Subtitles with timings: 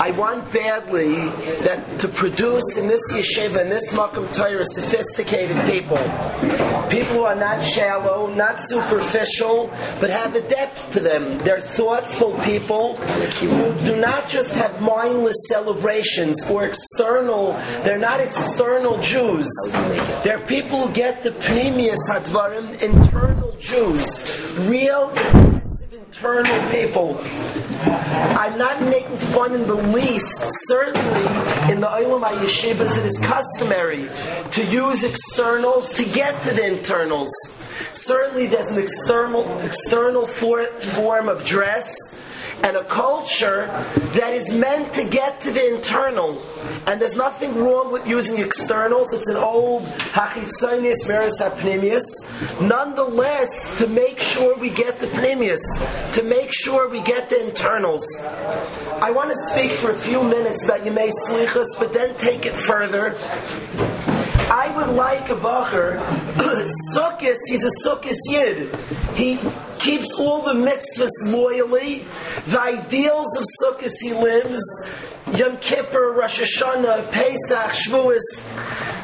[0.00, 1.14] I want badly
[1.62, 5.98] that to produce in this yeshiva, in this Makam Torah, sophisticated people.
[6.88, 9.68] People who are not shallow, not superficial,
[10.00, 11.38] but have a depth to them.
[11.38, 17.52] They're thoughtful people who do not just have mindless celebrations or external,
[17.84, 19.48] they're not external Jews.
[20.24, 23.29] They're people who get the pnimius hadvarim, internal
[23.60, 25.10] Jews, real
[25.92, 27.20] internal people.
[27.82, 30.42] I'm not making fun in the least.
[30.66, 31.20] Certainly,
[31.70, 34.08] in the Olam Yeshivas, it is customary
[34.52, 37.30] to use externals to get to the internals.
[37.92, 41.94] Certainly, there's an external external for, form of dress
[42.62, 43.66] and a culture
[44.14, 46.40] that is meant to get to the internal.
[46.86, 49.12] And there's nothing wrong with using externals.
[49.12, 52.04] It's an old hachitzonis meris hapnimius.
[52.60, 55.60] Nonetheless, to make sure we get the pnimius,
[56.14, 58.04] to make sure we get the internals.
[59.00, 62.56] I want to speak for a few minutes about Yemei Slichas, but then take it
[62.56, 63.16] further.
[64.52, 66.00] I would like a bacher,
[66.94, 68.74] Sukkis, he's a Sukkis Yid.
[69.14, 69.38] He
[69.80, 72.04] keeps all the mitzvahs loyally.
[72.46, 74.62] The ideals of Sukkot he lives.
[75.34, 78.20] Yom Kippur, Rosh Hashanah, Pesach, Shavuos.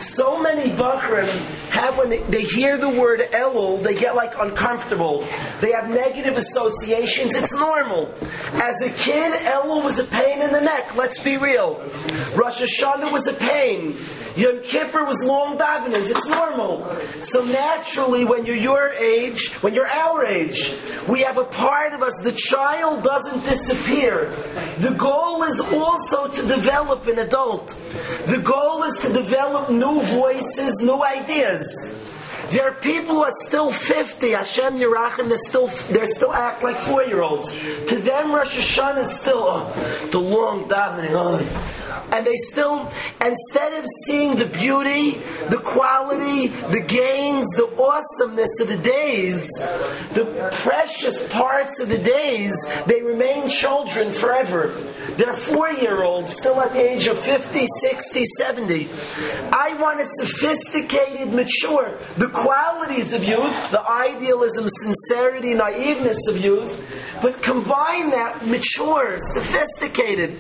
[0.00, 1.28] So many Bachrim
[1.70, 5.26] have when they, hear the word Elul, they get like uncomfortable.
[5.60, 7.34] They have negative associations.
[7.34, 8.12] It's normal.
[8.54, 10.96] As a kid, Elul was a pain in the neck.
[10.96, 11.80] Let's be real.
[12.34, 13.96] Rosh Hashanah was a pain.
[14.36, 16.10] Yom Kippur was long davenings.
[16.10, 16.84] It's normal.
[17.20, 20.65] So naturally, when you're your age, when you're our age,
[21.08, 22.18] we have a part of us.
[22.22, 24.30] The child doesn't disappear.
[24.78, 27.68] The goal is also to develop an adult.
[28.26, 31.92] The goal is to develop new voices, new ideas.
[32.50, 36.76] There are people who are still 50, Hashem Yerachim, they still, they still act like
[36.76, 37.52] four year olds.
[37.52, 41.10] To them, Rosh Hashanah is still oh, the long davening.
[41.10, 41.38] Oh,
[42.12, 42.90] and they still,
[43.24, 49.48] instead of seeing the beauty, the quality, the gains, the awesomeness of the days,
[50.14, 52.54] the precious parts of the days,
[52.86, 54.68] they remain children forever.
[55.16, 58.88] They're four year olds, still at the age of 50, 60, 70.
[59.52, 66.82] I want a sophisticated, mature, the qualities of youth, the idealism, sincerity, naiveness of youth,
[67.22, 70.36] but combine that mature, sophisticated.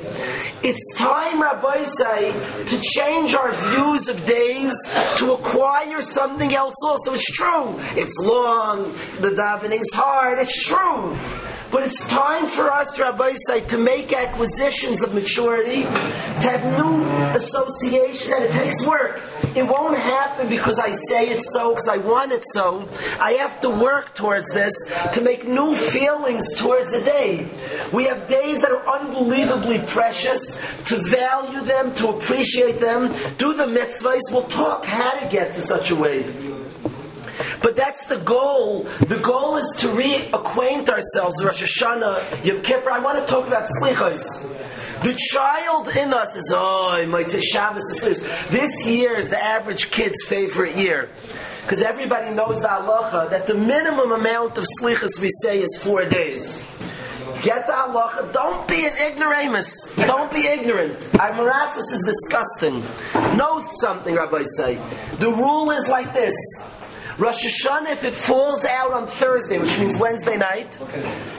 [0.62, 2.32] It's time, Rabbi say,
[2.64, 4.74] to change our views of days
[5.18, 7.14] to acquire something else also.
[7.14, 7.74] It's true.
[7.96, 11.16] It's long, the davening's hard, it's true.
[11.70, 13.32] But it's time for us, Rabbi
[13.68, 17.04] to make acquisitions of maturity, to have new
[17.34, 19.20] associations, and it takes work.
[19.54, 22.88] It won't happen because I say it so, because I want it so.
[23.18, 24.72] I have to work towards this
[25.14, 27.48] to make new feelings towards a day.
[27.92, 33.64] We have days that are unbelievably precious, to value them, to appreciate them, do the
[33.64, 34.20] mitzvahs.
[34.30, 36.22] We'll talk how to get to such a way.
[37.66, 38.84] But that's the goal.
[39.08, 41.42] The goal is to reacquaint ourselves.
[41.42, 42.92] Rosh Hashanah, Yom Kippur.
[42.92, 44.22] I want to talk about slichos.
[45.02, 49.90] The child in us is, oh, I Motzei Shabbos is This year is the average
[49.90, 51.10] kid's favorite year.
[51.62, 56.04] Because everybody knows the halacha that the minimum amount of slichas we say is four
[56.04, 56.62] days.
[57.42, 58.32] Get the halacha.
[58.32, 59.72] Don't be an ignoramus.
[59.96, 61.00] Don't be ignorant.
[61.00, 62.80] Imaratus is disgusting.
[63.36, 64.76] Know something, Rabbi say.
[65.16, 66.32] The rule is like this.
[67.18, 70.78] Rosh Hashanah, if it falls out on Thursday, which means Wednesday night,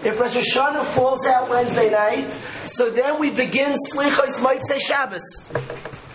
[0.04, 2.32] if Rosh Hashanah falls out Wednesday night,
[2.66, 5.22] so then we begin Slichos Motzei Shabbos.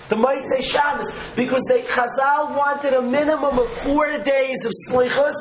[0.09, 5.33] The Motzei Shabbos because they Chazal wanted a minimum of four days of slichos.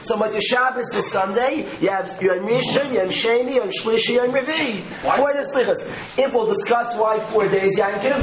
[0.00, 1.68] So much Shabbos is Sunday.
[1.80, 4.80] You have Yom Rishon, Yom Sheni, Yom Shlishi, Yom Revi.
[5.14, 6.18] Four days slichos.
[6.18, 8.18] If we'll discuss why four days Yankiv.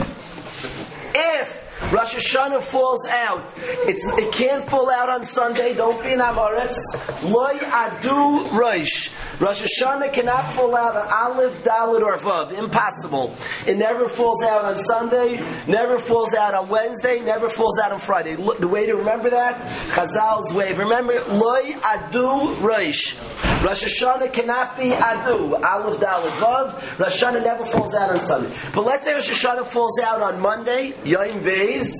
[1.15, 1.62] If
[1.93, 3.53] Rosh Hashanah falls out.
[3.55, 5.75] It's, it can't fall out on Sunday.
[5.75, 6.81] Don't be an Amoritz.
[7.29, 9.11] Loy adu roish.
[9.43, 12.57] Rosh Hashanah cannot fall out on Aleph, Dalit, or Vav.
[12.57, 13.35] Impossible.
[13.67, 15.43] It never falls out on Sunday.
[15.67, 17.19] Never falls out on Wednesday.
[17.19, 18.35] Never falls out on Friday.
[18.35, 19.59] The way to remember that,
[19.89, 20.73] Chazal's way.
[20.73, 23.19] Remember, Loy adu roish.
[23.61, 25.61] Rosh Hashanah cannot be adu.
[25.61, 26.99] Aleph, Dalit, Vav.
[26.99, 28.55] Rosh Hashanah never falls out on Sunday.
[28.73, 31.91] But let's say Rosh Hashanah falls out on Monday, Yom Beis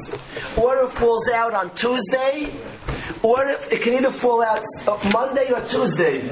[0.57, 2.54] or it falls out on Tuesday,
[3.22, 6.31] or it can either fall out uh, Monday or Tuesday.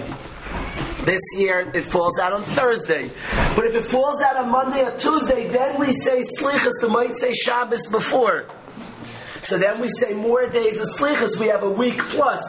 [1.03, 3.09] This year it falls out on Thursday.
[3.55, 7.33] But if it falls out on Monday or Tuesday, then we say Slichas, the Motzei
[7.33, 8.47] Shabbos before.
[9.41, 11.39] So then we say more days of slichas.
[11.39, 12.41] We have a week plus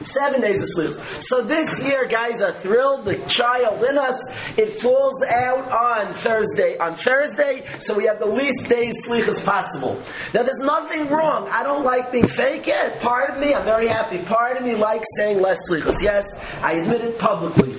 [0.00, 1.22] seven days of slichas.
[1.22, 3.04] So this year, guys are thrilled.
[3.04, 6.78] The child in us, it falls out on Thursday.
[6.78, 10.02] On Thursday, so we have the least days slichas possible.
[10.32, 11.48] Now, there's nothing wrong.
[11.50, 13.00] I don't like being fake yet.
[13.00, 14.18] Part of me, I'm very happy.
[14.18, 16.02] Part of me likes saying less slichas.
[16.02, 16.24] Yes,
[16.62, 17.77] I admit it publicly.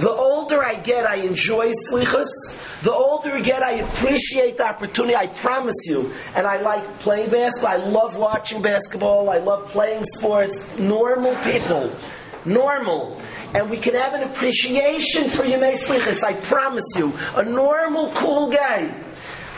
[0.00, 2.28] The older I get, I enjoy slichas.
[2.82, 5.16] The older I get, I appreciate the opportunity.
[5.16, 6.14] I promise you.
[6.36, 7.70] And I like playing basketball.
[7.70, 9.28] I love watching basketball.
[9.28, 10.78] I love playing sports.
[10.78, 11.90] Normal people.
[12.44, 13.20] Normal.
[13.54, 16.22] And we can have an appreciation for Yemei Slichas.
[16.22, 17.12] I promise you.
[17.34, 18.94] A normal, cool guy.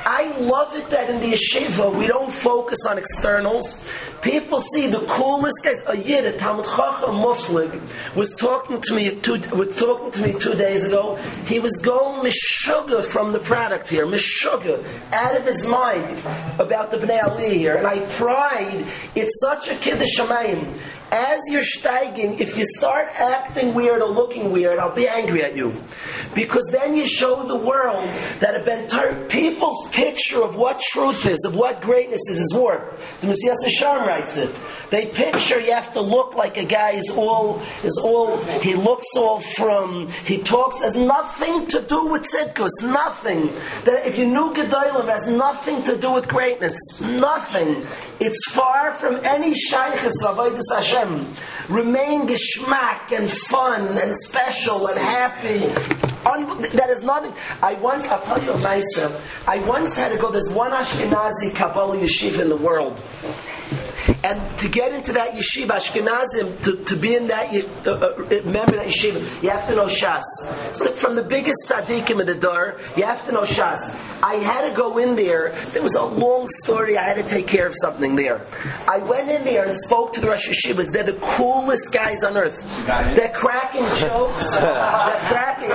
[0.06, 3.85] I love it that in the yeshiva we don't focus on externals.
[4.23, 5.82] People see the coolest guys.
[5.87, 7.81] A yid, a Talmud Chacham Muflig,
[8.14, 11.17] was talking to me two, was talking to me two days ago.
[11.47, 16.19] He was going mishuga from the product here, mishuga, out of his mind
[16.58, 17.76] about the Bnei Ali here.
[17.76, 18.85] And I pride.
[19.14, 20.81] It's such a kiddush shamayim
[21.12, 25.57] as you're steiging, if you start acting weird or looking weird, I'll be angry at
[25.57, 25.75] you.
[26.35, 28.09] Because then you show the world
[28.39, 32.99] that a bentar- people's picture of what truth is, of what greatness is, is warped.
[33.21, 34.55] The Mesilas Yesharim writes it.
[34.91, 39.06] They picture you have to look like a guy is all, is all, he looks
[39.17, 43.47] all from, he talks, has nothing to do with tzidkus, nothing.
[43.85, 47.87] That if you knew Gedolim has nothing to do with greatness, nothing.
[48.19, 51.00] It's far from any shaykhis of Hashem.
[51.00, 51.35] Hashem
[51.69, 55.64] remain geschmack and fun and special and happy.
[56.26, 57.32] Un- that is nothing.
[57.62, 61.55] I once, I'll tell you myself, uh, I once had to go, there's one Ashkenazi
[61.55, 63.00] Kabbalah yeshiva in the world.
[64.25, 67.55] And to get into that yeshiva, Ashkenazim, to, to be in that,
[67.87, 70.23] uh, uh, member that yeshiva, you have to know Shas.
[70.75, 73.97] So from the biggest tzaddikim in the door, you have to know Shas.
[74.23, 75.53] I had to go in there.
[75.73, 76.99] There was a long story.
[76.99, 78.45] I had to take care of something there.
[78.87, 80.93] I went in there and spoke to the Rosh Yeshivas.
[80.93, 82.63] They're the coolest guys on earth.
[82.87, 84.51] They're cracking jokes.
[84.51, 85.71] They're cracking.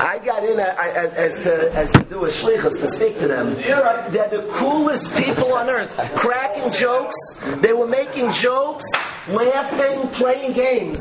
[0.00, 3.54] I got in as to, as to do a shlichus to speak to them.
[3.54, 5.98] They're the coolest people on earth.
[6.34, 7.16] Cracking jokes.
[7.60, 8.86] They were making jokes,
[9.28, 11.00] laughing, playing games.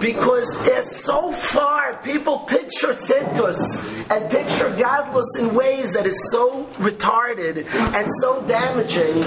[0.00, 1.96] Because they're so far.
[2.02, 3.58] People picture tzidkus
[4.10, 9.22] and picture gadlus in ways that is so retarded and so damaging.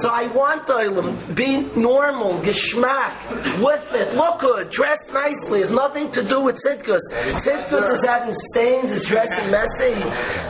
[0.00, 5.60] So I want to be normal, geschmack, with it, look good, dress nicely.
[5.60, 7.00] It's nothing to do with tzidkus.
[7.12, 9.92] Tzidkus is having stains, is dressing messy.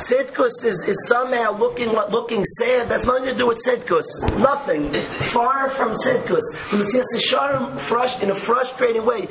[0.02, 2.88] Tzidkus is, is somehow looking looking sad.
[2.88, 4.23] That's nothing to do with tzidkus.
[4.38, 4.92] Nothing.
[4.92, 6.40] Far from tzidkus.
[6.70, 9.26] The Mesilas Yesharim, in a frustrating way,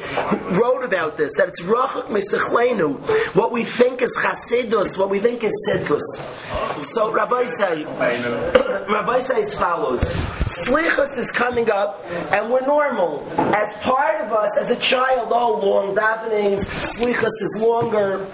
[0.57, 3.00] wrote about this, that it's rachuk misachlenu.
[3.36, 6.84] What we think is chasidus, what we think is tzidkus.
[6.84, 7.84] So Rabbi say,
[8.90, 13.28] Rabbi says follows: Slichus is coming up, and we're normal.
[13.38, 18.25] As part of us, as a child, all long davenings, slichus is longer.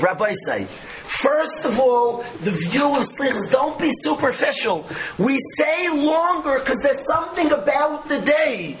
[0.00, 0.66] Rabbi say.
[1.04, 4.86] First of all, the view of slichas, don't be superficial.
[5.18, 8.78] We say longer because there's something about the day.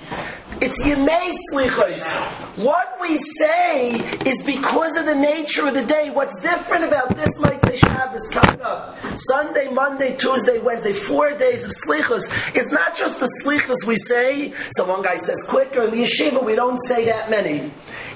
[0.60, 2.56] It's Yemei Slichos.
[2.56, 3.90] What we say
[4.24, 6.10] is because of the nature of the day.
[6.10, 8.96] What's different about this Motzei Shabbos coming up?
[9.16, 12.22] Sunday, Monday, Tuesday, Wednesday, four days of Slichos.
[12.54, 14.54] It's not just the Slichos we say.
[14.76, 15.84] So one guy says quicker.
[15.84, 17.70] In the yeshiva, we don't say that many.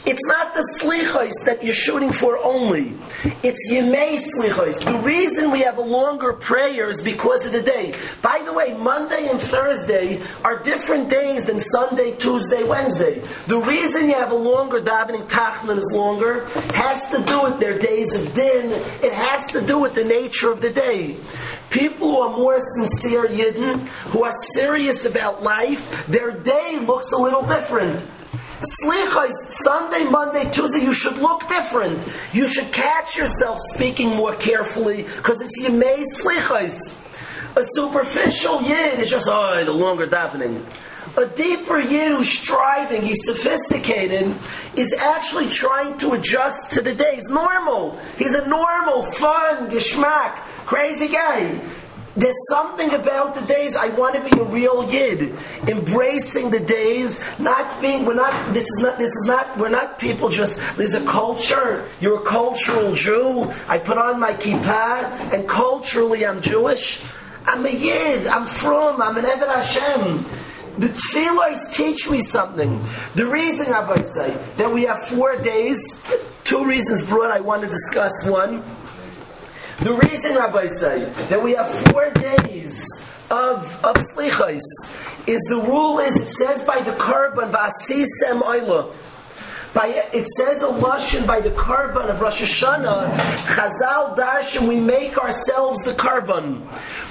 [0.06, 2.94] It's not the slichos that you're shooting for only.
[3.42, 4.84] It's yemei slichos.
[4.84, 7.94] The reason we have a longer prayer is because of the day.
[8.22, 13.22] By the way, Monday and Thursday are different days than Sunday, Tuesday, Wednesday.
[13.46, 17.78] The reason you have a longer davening tachanun is longer has to do with their
[17.78, 18.72] days of din.
[19.02, 21.16] It has to do with the nature of the day.
[21.70, 27.16] People who are more sincere yidden, who are serious about life, their day looks a
[27.16, 28.02] little different.
[28.60, 32.04] Slichas, Sunday, Monday, Tuesday, you should look different.
[32.32, 36.78] You should catch yourself speaking more carefully because it's Yemei Slichas.
[37.56, 40.64] A superficial Yid is just, oh, the longer davening.
[41.16, 44.34] A deeper Yid who's striving, he's sophisticated,
[44.76, 47.16] is actually trying to adjust to the day.
[47.16, 47.98] He's normal.
[48.18, 50.36] He's a normal, fun, geschmack,
[50.66, 51.60] crazy guy.
[52.18, 57.22] There's something about the days I want to be a real yid, embracing the days,
[57.38, 58.04] not being.
[58.04, 58.52] We're not.
[58.52, 58.98] This is not.
[58.98, 59.56] This is not.
[59.56, 60.28] We're not people.
[60.28, 61.88] Just there's a culture.
[62.00, 63.54] You're a cultural Jew.
[63.68, 67.00] I put on my kippah, and culturally I'm Jewish.
[67.46, 68.26] I'm a yid.
[68.26, 69.00] I'm from.
[69.00, 70.26] I'm an Eved Hashem.
[70.78, 72.84] The tefillahs teach me something.
[73.14, 76.00] The reason, Rabbi say, that we have four days,
[76.42, 78.12] two reasons broad I want to discuss.
[78.26, 78.64] One,
[79.80, 82.84] the reason, Rabbi say, that we have four days
[83.30, 84.60] of, of slichos
[85.26, 88.94] is the rule is it says by the korban v'asisem oila.
[89.74, 93.14] By, it says a lashon by the korban of Rosh Hashanah.
[93.14, 96.64] Chazal darshan we make ourselves the korban.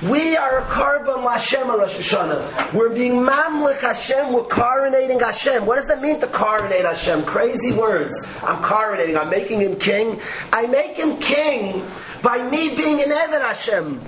[0.09, 2.73] We are a korban Lashem Rosh Hashanah.
[2.73, 4.33] We're being mamlich Hashem.
[4.33, 5.67] We're coronating Hashem.
[5.67, 7.25] What does that mean to coronate Hashem?
[7.25, 8.13] Crazy words.
[8.41, 9.21] I'm coronating.
[9.21, 10.19] I'm making him king.
[10.51, 11.83] I make him king
[12.21, 14.01] by me being an Eved Hashem.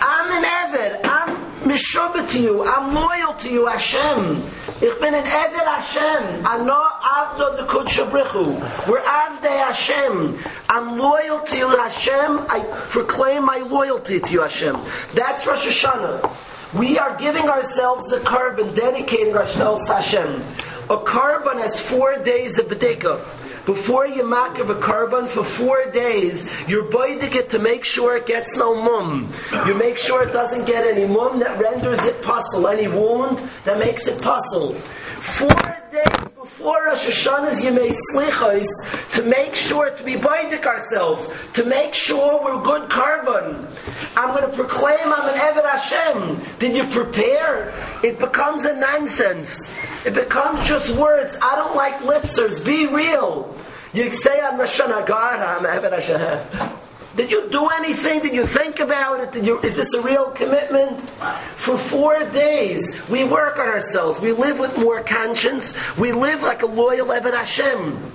[0.00, 1.00] I'm an Eved.
[1.04, 2.64] I'm mishubah to you.
[2.64, 4.42] I'm loyal to you, Hashem.
[4.82, 6.42] Ich bin an Eved Hashem.
[6.42, 8.88] Not Avdo de Kudshabrichu.
[8.88, 10.38] We're Avdei Hashem.
[10.68, 12.46] I'm loyal to you, Hashem.
[12.50, 12.60] I
[12.90, 14.76] proclaim my loyalty to you, Hashem.
[15.14, 16.78] That's Rosh Hashanah.
[16.78, 20.42] We are giving ourselves the korban, dedicating ourselves to Hashem.
[20.90, 23.24] A korban has four days of bedekah.
[23.66, 28.16] Before you mark of a korban for four days, you're boiling it to make sure
[28.16, 29.32] it gets no mum.
[29.66, 33.80] You make sure it doesn't get any mum that renders it pasul, any wound that
[33.80, 34.74] makes it pasul.
[35.18, 41.34] Four days before Rosh Hashanah Hashanah's Yemei Slichos to make sure to be binding ourselves,
[41.54, 43.66] to make sure we're good korban.
[44.16, 46.40] I'm going to proclaim I'm an Eved Hashem.
[46.60, 47.74] Did you prepare?
[48.04, 49.68] It becomes a nonsense.
[50.06, 51.36] It becomes just words.
[51.42, 52.64] I don't like lipsers.
[52.64, 53.56] Be real.
[53.92, 54.88] You say I'm Hashem.
[57.16, 58.20] Did you do anything?
[58.20, 59.42] Did you think about it?
[59.42, 61.00] You, is this a real commitment?
[61.56, 64.20] For four days, we work on ourselves.
[64.20, 65.76] We live with more conscience.
[65.98, 68.12] We live like a loyal Eved Hashem.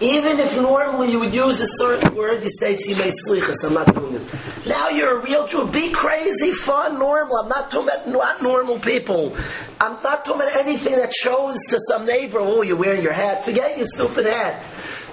[0.00, 3.94] Even if normally you would use a certain word, you say Tzimei Slichas, I'm not
[3.94, 4.22] doing it.
[4.66, 5.70] Now you're a real Jew.
[5.70, 7.36] Be crazy, fun, normal.
[7.36, 9.36] I'm not talking about not normal people.
[9.78, 13.44] I'm not talking about anything that shows to some neighbor, oh, you're wearing your hat.
[13.44, 14.64] Forget your stupid hat.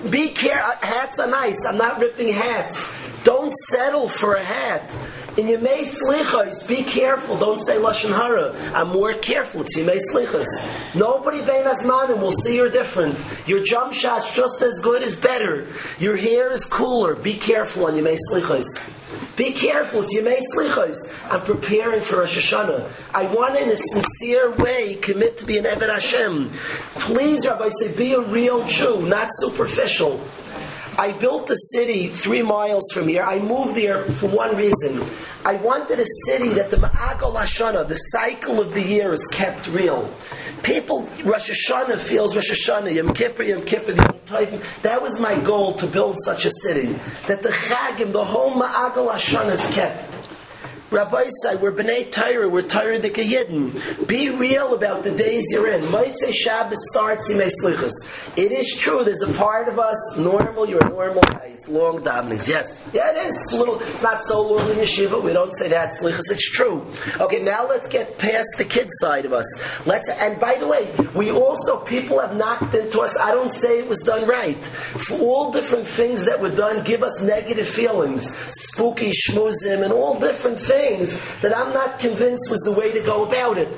[0.10, 0.72] Be careful.
[0.72, 1.65] Uh, hats are nice.
[1.65, 2.89] I'm not ripping hats.
[3.27, 4.89] Don't settle for a hat.
[5.36, 7.38] In Yemei Slichos, be careful.
[7.38, 8.55] Don't say Lashon Hara.
[8.74, 9.63] I'm more careful.
[9.63, 10.46] It's Yemei Slichos.
[10.96, 13.22] Nobody Bein Azmanim will see you're different.
[13.46, 15.67] Your jump shot's just as good as better.
[16.00, 17.15] Your hair is cooler.
[17.15, 18.63] Be careful on Yemei Slichos.
[19.36, 20.03] Be careful.
[20.03, 20.96] It's Yemei Slichos.
[21.29, 22.89] I'm preparing for Rosh Hashanah.
[23.13, 26.50] I want in a sincere way commit to be an Eved Hashem.
[26.96, 30.25] Please, Rabbi, say be a real Jew, not superficial.
[31.00, 33.22] I built a city three miles from here.
[33.22, 35.08] I moved there for one reason.
[35.46, 39.68] I wanted a city that the Ma'agal Hashanah, the cycle of the year, is kept
[39.68, 40.12] real.
[40.63, 44.62] People, Rosh Hashanah feels Rosh Hashanah, Yom Kippur, Yom Kippur, Yom.
[44.82, 47.00] That was my goal to build such a city.
[47.27, 50.06] That the Chagim, the whole Ma'agal Hashanah is kept.
[50.89, 54.08] Rabbi say we're B'nai Torah, we're Torah de Yidden.
[54.08, 55.82] Be real about the days you're in.
[55.88, 57.91] Motzei Shabbos starts Yimei Slichas.
[58.38, 61.51] It is true, there's a part of us, normal, you're a normal guy.
[61.56, 62.48] It's long davenings.
[62.48, 62.88] Yes.
[62.94, 63.36] Yeah, it is.
[63.36, 65.22] It's little, it's not so long in yeshiva.
[65.22, 66.32] We don't say that Slichas.
[66.32, 66.86] It's true.
[67.20, 69.60] Okay, now let's get past the kid side of us.
[69.86, 73.17] Let's, and by the way, we also, people have knocked into us.
[73.20, 74.63] I don't say it was done right.
[74.63, 78.34] For all different things that were done, give us negative feelings.
[78.51, 83.01] Spooky, schmoozim, and all different things things that I'm not convinced was the way to
[83.01, 83.69] go about it.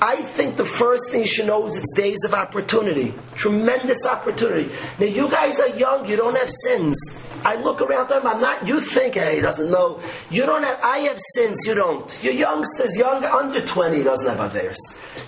[0.00, 3.14] I think the first thing you should know is it's days of opportunity.
[3.34, 4.72] Tremendous opportunity.
[4.98, 6.96] Now, you guys are young, you don't have sins.
[7.44, 10.00] I look around them, I'm not, you think, hey, he doesn't know.
[10.30, 12.06] You don't have, I have sins, you don't.
[12.22, 14.76] Your youngsters, young, under 20, doesn't have Averis.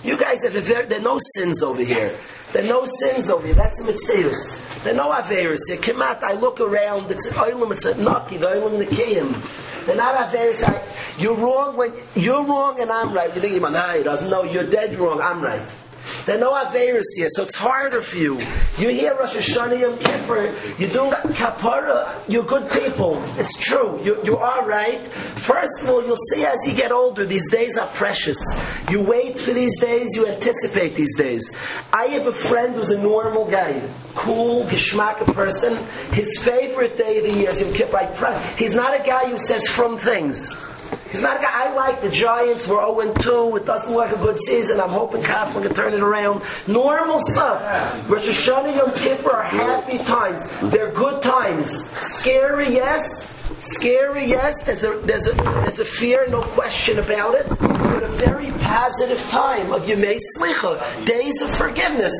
[0.03, 2.11] You guys have, there are no sins over here.
[2.51, 3.55] There are no sins over here.
[3.55, 4.83] That's a mitzvah.
[4.83, 5.59] There are no Averis.
[5.81, 9.85] Come out, I look around, it's an oilim, it's a naki, the oilim nikiyim.
[9.85, 10.63] They're not Averis.
[11.19, 13.33] You're wrong when you're wrong and I'm right.
[13.33, 14.43] You think, nah, he doesn't know.
[14.43, 15.21] You're dead wrong.
[15.21, 15.75] I'm right.
[16.29, 18.37] There are no Averis here, so it's harder for you.
[18.77, 23.19] You hear Rosh Hashanah Yom Kippur, you're doing Kapara, you're good people.
[23.39, 23.99] It's true.
[24.03, 25.07] You, you are right.
[25.07, 28.37] First of all, you'll see as you get older, these days are precious.
[28.91, 31.51] You wait for these days, you anticipate these days.
[31.91, 33.81] I have a friend who's a normal guy,
[34.13, 35.77] cool, geschmack person.
[36.13, 38.39] His favorite day of the year is Yom Kippur.
[38.55, 40.55] He's not a guy who says from things.
[41.11, 41.49] He's not guy.
[41.51, 42.67] I like the Giants.
[42.67, 43.55] We're 0 2.
[43.57, 44.79] It doesn't look like a good season.
[44.79, 46.43] I'm hoping Kaufman can turn it around.
[46.67, 47.61] Normal stuff.
[48.09, 50.47] Rosh Hashanah Yom Kippur are happy times.
[50.71, 51.89] They're good times.
[51.99, 53.27] Scary, yes.
[53.59, 54.63] Scary, yes.
[54.63, 57.47] There's a, there's a, there's a fear, no question about it.
[57.49, 61.05] But a very positive time of Yemei Slicha.
[61.05, 62.13] Days of forgiveness.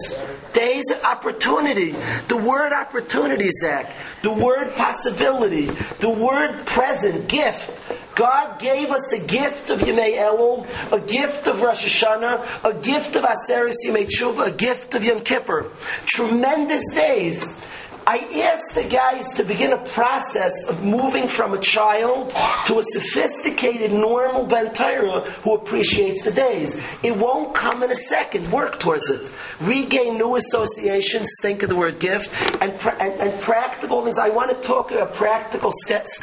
[0.53, 1.91] Days of opportunity.
[2.27, 3.95] The word opportunity, Zach.
[4.23, 5.65] The word possibility.
[5.99, 7.71] The word present, gift.
[8.19, 13.15] God gave us a gift of Yemei Elul, a gift of Rosh Hashanah, a gift
[13.15, 15.71] of Aseres Yemei Tshuva, a gift of Yom Kippur.
[16.05, 17.45] Tremendous days.
[18.09, 22.31] I asked the guys to begin a process of moving from a child
[22.65, 26.81] to a sophisticated, normal Ben Torah who appreciates the days.
[27.03, 28.51] It won't come in a second.
[28.51, 29.31] Work towards it.
[29.61, 34.17] Regain new associations, think of the word gift, and, and, and practical things.
[34.17, 36.19] I want to talk about practical steps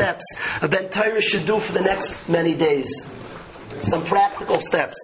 [0.62, 3.08] a Ben Torah should do for the next many days
[3.82, 4.96] some practical steps.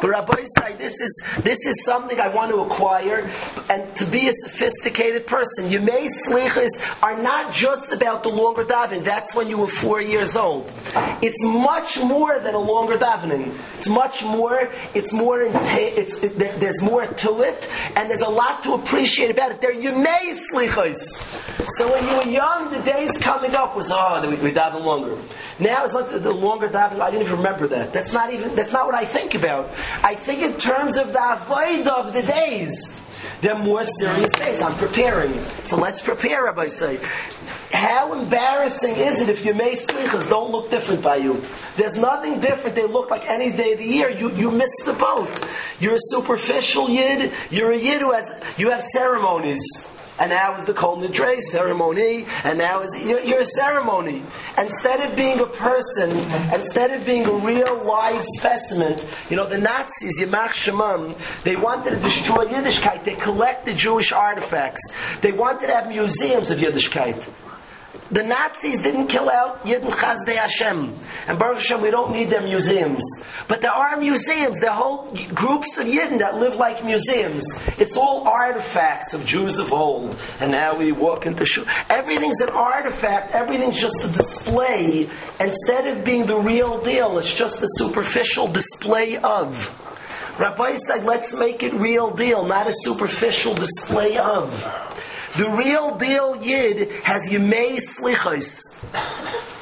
[0.00, 3.30] But Rabbi say this is this is something I want to acquire
[3.70, 5.68] and to be a sophisticated person.
[5.68, 6.70] Yemei slichas
[7.02, 9.04] are not just about the longer davening.
[9.04, 10.70] That's when you were four years old.
[11.22, 13.54] It's much more than a longer davening.
[13.78, 14.70] It's much more.
[14.94, 15.42] It's more.
[15.42, 19.60] It's it, there's more to it, and there's a lot to appreciate about it.
[19.60, 20.96] There Yemei slichas.
[21.76, 25.16] So when you were young, the days coming up was oh we, we daven longer.
[25.58, 27.00] Now it's like the longer davening.
[27.00, 27.92] I didn't even remember that.
[27.92, 29.70] That's not even, that's not what I think about.
[30.02, 33.00] I think in terms of the avoid of the days.
[33.42, 34.62] They're more serious days.
[34.62, 35.36] I'm preparing.
[35.64, 36.98] So let's prepare, Rabbi say.
[37.70, 39.74] How embarrassing is it if your May
[40.30, 41.44] don't look different by you?
[41.76, 42.74] There's nothing different.
[42.74, 44.08] They look like any day of the year.
[44.08, 45.28] You, you missed the boat.
[45.78, 47.32] You're a superficial Yid.
[47.50, 49.60] You're a Yid who has, you have ceremonies
[50.18, 54.22] and now is the Kol Nidre ceremony, and now is your, your ceremony.
[54.58, 56.10] Instead of being a person,
[56.54, 58.96] instead of being a real live specimen,
[59.30, 63.04] you know, the Nazis, Yamach Shemam, they wanted to destroy Yiddishkeit.
[63.04, 64.80] They collected Jewish artifacts.
[65.20, 67.28] They wanted to have museums of Yiddishkeit.
[68.10, 70.94] The Nazis didn't kill out Yidden Chazdei Hashem.
[71.26, 73.02] And Baruch Hashem, we don't need their museums.
[73.48, 74.60] But there are museums.
[74.60, 77.44] There are whole groups of Yidden that live like museums.
[77.78, 80.16] It's all artifacts of Jews of old.
[80.40, 81.64] And now we walk into Shul.
[81.90, 83.34] Everything's an artifact.
[83.34, 85.10] Everything's just a display.
[85.40, 89.82] Instead of being the real deal, it's just a superficial display of.
[90.38, 94.52] Rabbi said, let's make it real deal, not a superficial display of.
[95.36, 98.72] The real deal Yid has Yemei Slichos,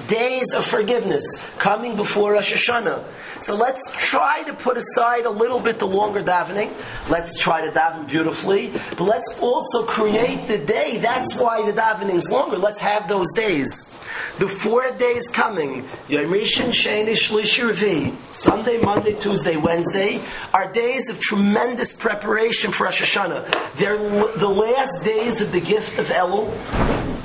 [0.06, 1.24] days of forgiveness,
[1.58, 3.04] coming before Rosh Hashanah.
[3.40, 6.72] So let's try to put aside a little bit the longer davening.
[7.08, 10.98] Let's try to daven beautifully, but let's also create the day.
[10.98, 12.58] That's why the davening is longer.
[12.58, 13.90] Let's have those days.
[14.38, 20.20] The four days coming, Yom Rishon, Sheni, Shlishi, Revi, Sunday, Monday, Tuesday, Wednesday,
[20.52, 23.74] are days of tremendous preparation for Rosh Hashanah.
[23.76, 26.52] They're the last days of the gift of Elul,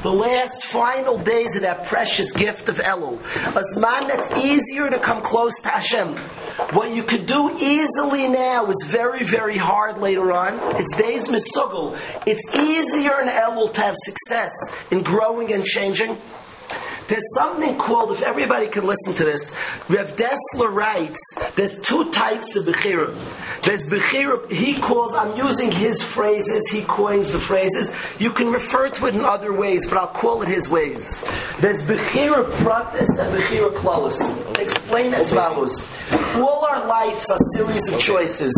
[0.02, 3.20] the last final days of that precious gift of Elul.
[3.56, 6.16] A man that's easier to come close to Hashem.
[6.74, 10.60] What you could do easily now is very, very hard later on.
[10.80, 11.98] It's days misugel.
[12.26, 14.54] It's easier in Elul to have success
[14.92, 16.18] in growing and changing.
[17.08, 19.52] There's something called, if everybody can listen to this,
[19.90, 21.20] Reb Dessler writes,
[21.56, 23.16] there's two types of Bechira.
[23.64, 27.92] There's Bechira, he calls, I'm using his phrases, he coins the phrases.
[28.20, 31.20] You can refer to it in other ways, but I'll call it his ways.
[31.60, 34.60] There's Bechira Pratis and Bechira Klolis.
[34.60, 35.84] Explain as follows.
[36.36, 38.54] All our lives are series of choices.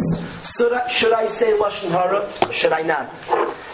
[0.58, 2.30] Should I, should I say Lashon Hara?
[2.52, 3.18] Should I not?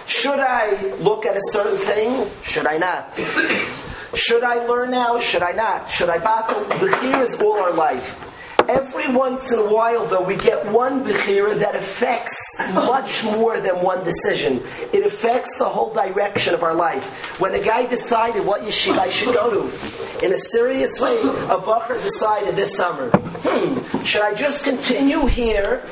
[0.06, 2.30] Should I look at a certain thing?
[2.44, 3.87] Should I not?
[4.16, 5.20] Should I learn now?
[5.20, 5.90] Should I not?
[5.90, 6.64] Should I battle?
[6.66, 8.24] Bechira is all our life.
[8.70, 12.36] Every once in a while, though, we get one Bechira that affects
[12.74, 14.62] much more than one decision.
[14.92, 17.06] It affects the whole direction of our life.
[17.40, 21.60] When a guy decided what yeshiva I should go to, in a serious way, a
[21.60, 25.84] Bacher decided this summer, hmm, should I just continue here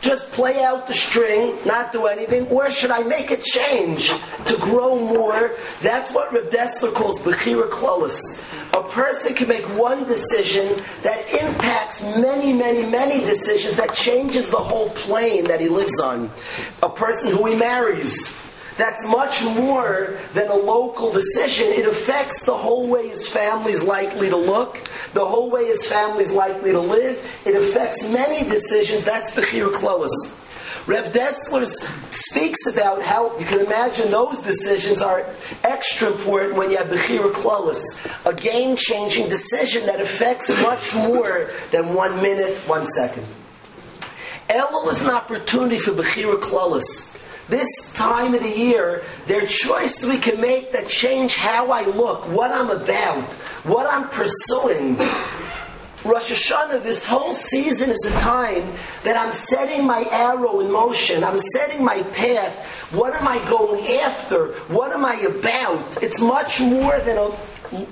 [0.00, 4.10] just play out the string, not do anything, or should I make a change
[4.46, 5.52] to grow more?
[5.82, 8.18] That's what Reb Dessler calls Bechira Klolis.
[8.74, 14.56] A person can make one decision that impacts many, many, many decisions that changes the
[14.56, 16.30] whole plane that he lives on.
[16.82, 18.34] A person who he marries
[18.76, 21.68] that's much more than a local decision.
[21.68, 24.78] It affects the whole way his family is likely to look,
[25.12, 27.18] the whole way his family is likely to live.
[27.44, 29.04] It affects many decisions.
[29.04, 30.10] That's Bechir Klolis.
[30.86, 31.66] Reb Dessler
[32.10, 35.26] speaks about how you can imagine those decisions are
[35.62, 37.82] extra important when you have Bechira Klolis,
[38.24, 43.26] a game changing decision that affects much more than one minute, one second.
[44.48, 47.19] Elul is an opportunity for Bechira Klolis
[47.50, 51.84] this time of the year, there are choices we can make that change how I
[51.84, 53.32] look, what I'm about,
[53.64, 54.96] what I'm pursuing.
[56.02, 61.22] Rosh Hashanah, this whole season is a time that I'm setting my arrow in motion.
[61.22, 62.56] I'm setting my path.
[62.92, 64.52] What am I going after?
[64.68, 66.02] What am I about?
[66.02, 67.30] It's much more than a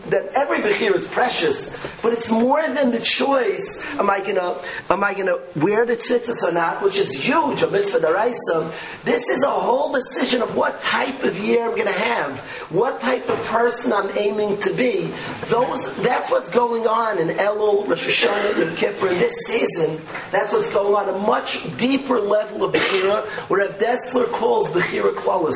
[0.06, 3.84] that every bechira is precious, but it's more than the choice.
[3.98, 4.56] Am I gonna
[4.90, 8.72] am I gonna wear the tzitzis or not, which is huge, a mitzvah daraisa.
[9.04, 13.28] This is a whole decision of what type of year I'm gonna have, what type
[13.28, 15.12] of person I'm aiming to be.
[15.46, 20.00] Those that's what's going on in Elul, Rosh Hashanah, Yom Kippur this season.
[20.32, 25.54] That's what's going on a much deeper level of bechira, where Dessler calls bechira klolis.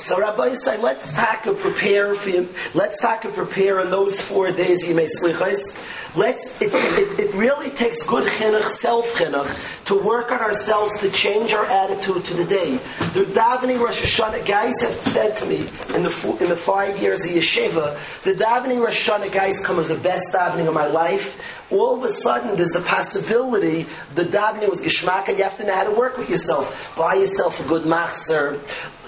[0.00, 2.48] So Rabbi say, let's talk and prepare for him.
[2.74, 5.76] Let's talk and prepare in those four days Yemei slichas.
[6.16, 6.60] Let's.
[6.60, 11.52] It, it, it, really takes good chinuch, self chinuch, to work on ourselves to change
[11.52, 12.76] our attitude to the day.
[13.12, 15.58] The davening Rosh Hashanah guys have said to me
[15.94, 19.88] in the in the five years of yeshiva, the davening Rosh Hashanah guys come as
[19.88, 24.68] the best davening of my life all of a sudden there's the possibility the davening
[24.68, 26.94] was geschmack and you have to know how to work with yourself.
[26.96, 28.58] Buy yourself a good machzer,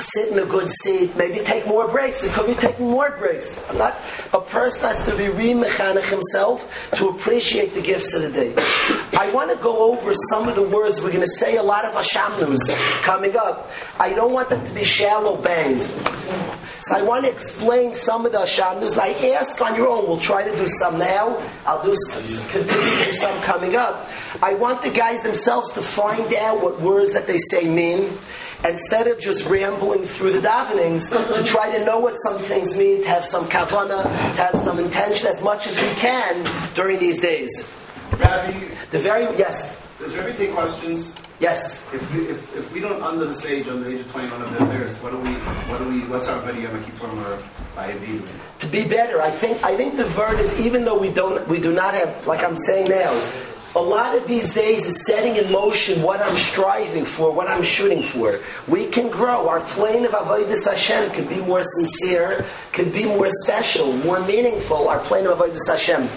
[0.00, 2.22] sit in a good seat, maybe take more breaks.
[2.22, 3.68] It could be taking more breaks.
[3.68, 4.00] I'm not,
[4.32, 8.54] a person has to be re-mechanic himself to appreciate the gifts of the day.
[9.16, 11.84] I want to go over some of the words we're going to say a lot
[11.84, 13.70] of Hashamnus coming up.
[13.98, 15.86] I don't want them to be shallow bangs.
[16.82, 18.98] So I want to explain some of the Hashamnus.
[18.98, 20.06] I ask on your own.
[20.06, 21.40] We'll try to do some now.
[21.64, 21.94] I'll do
[22.50, 24.08] continue to some coming up.
[24.42, 28.10] I want the guys themselves to find out what words that they say mean,
[28.64, 33.02] instead of just rambling through the davenings, to try to know what some things mean,
[33.02, 37.20] to have some kavana, to have some intention as much as we can during these
[37.20, 37.68] days.
[38.12, 38.52] Rabbi,
[38.90, 39.80] the very yes.
[39.98, 41.16] Does Rabbi take questions?
[41.40, 41.92] Yes.
[41.92, 44.42] If we if, if we don't under the age under the age of twenty one
[44.42, 45.32] of the bears, what do we
[45.70, 47.42] what do we what's our video or
[47.74, 47.92] by
[48.60, 51.58] To be better, I think I think the word is even though we don't we
[51.58, 53.10] do not have like I'm saying now,
[53.74, 57.62] a lot of these days is setting in motion what I'm striving for, what I'm
[57.62, 58.38] shooting for.
[58.68, 59.48] We can grow.
[59.48, 64.88] Our plane of Avodah Hashem can be more sincere, can be more special, more meaningful.
[64.88, 66.08] Our plane of Avodah Hashem.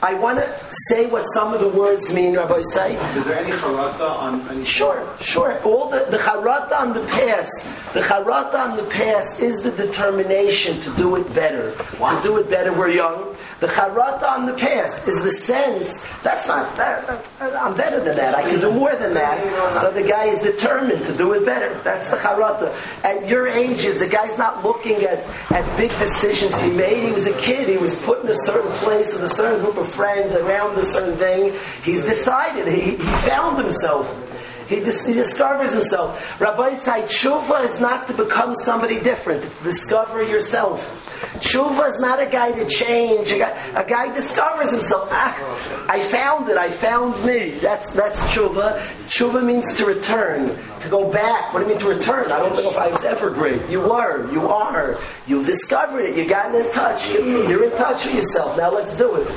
[0.00, 0.58] I want to
[0.88, 2.94] say what some of the words mean, Rabbi say.
[3.16, 5.60] Is there any charata on any Sure, sure.
[5.64, 7.50] All the, the charata on the past,
[7.94, 11.72] the charata on the past is the determination to do it better.
[11.72, 13.34] To do it better, we're young.
[13.58, 18.36] The charata on the past is the sense that's not that, I'm better than that.
[18.36, 19.72] I can do more than that.
[19.80, 21.74] So the guy is determined to do it better.
[21.82, 22.72] That's the charata.
[23.02, 27.04] At your ages, the guy's not looking at, at big decisions he made.
[27.04, 27.68] He was a kid.
[27.68, 30.84] He was put in a certain place with a certain group of friends around a
[30.84, 31.52] certain thing.
[31.82, 32.68] He's decided.
[32.68, 34.27] He, he found himself.
[34.68, 36.40] He, dis- he, discovers himself.
[36.40, 39.44] Rabbi said, tshuva is not to become somebody different.
[39.44, 41.06] It's to discover yourself.
[41.40, 43.30] Tshuva is not a guy to change.
[43.30, 45.08] A guy, a guy discovers himself.
[45.10, 46.56] Ah, I found it.
[46.56, 47.50] I found me.
[47.58, 48.82] That's that's tshuva.
[49.06, 50.48] Tshuva means to return,
[50.80, 51.52] to go back.
[51.52, 52.30] What do you mean to return?
[52.30, 53.68] I don't know if I was ever great.
[53.68, 54.30] You were.
[54.32, 54.98] You are.
[55.26, 56.16] You've discovered it.
[56.16, 57.10] You've gotten in touch.
[57.12, 58.56] You're in touch with yourself.
[58.56, 59.28] Now let's do it.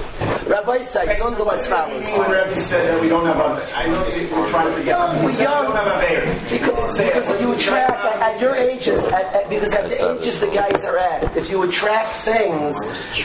[0.47, 3.37] Rabbi says, "Son of as follows." Rabbi said that we don't have.
[3.37, 4.03] A, I know
[4.35, 4.97] we're trying to forget.
[5.21, 8.99] No, we don't have because, if you attract at, at your ages.
[9.05, 12.75] At, at, because at the ages the guys are at, if you attract things,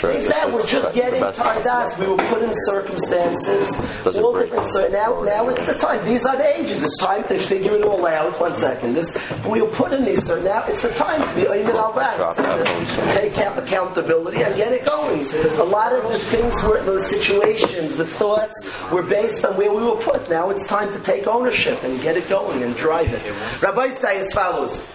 [0.00, 4.66] things that we're just getting tardas, we were put in circumstances, all different.
[4.72, 6.06] So now, now it's the time.
[6.06, 6.82] These are the ages.
[6.82, 8.38] It's time to figure it all out.
[8.40, 8.94] One second.
[8.94, 10.24] This we were put in these.
[10.26, 11.92] So now it's the time to be even al
[13.14, 15.18] take accountability and get it going.
[15.18, 19.72] Because a lot of the things were the situations, the thoughts were based on where
[19.72, 20.28] we were put.
[20.30, 23.62] Now it's time to take ownership and get it going and drive it.
[23.62, 24.88] Rabbi say as follows.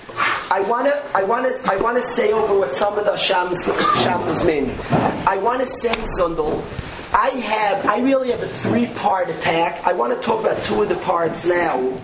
[0.52, 3.16] I want to I want to I want to say over what some of the
[3.16, 4.72] shams shams mean.
[5.26, 6.62] I want to say Zundel.
[7.14, 9.86] I have I really have a three part attack.
[9.86, 11.98] I want to talk about two of the parts now.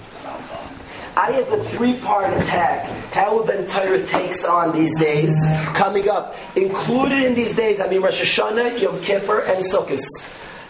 [1.17, 2.86] I have a three-part attack.
[3.12, 5.36] How Ben Torah takes on these days
[5.73, 6.36] coming up.
[6.56, 10.00] Included in these days, I mean Rosh Hashanah, Yom Kippur, and Sukkot.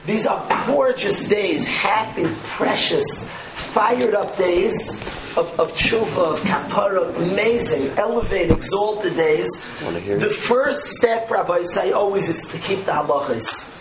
[0.06, 2.26] These are gorgeous days, happy,
[2.56, 4.92] precious, fired up days
[5.38, 9.50] of, of tshuva, of kapara, amazing, elevated, exalted days.
[9.82, 13.74] The first step, Rabbi say always is to keep the halachas.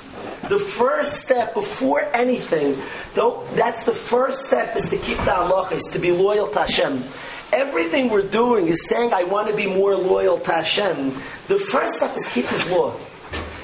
[0.49, 2.77] The first step before anything,
[3.15, 7.05] though, that's the first step is to keep the halachas, to be loyal to Hashem.
[7.53, 11.11] Everything we're doing is saying, I want to be more loyal to Hashem.
[11.49, 12.95] The first step is keep His law.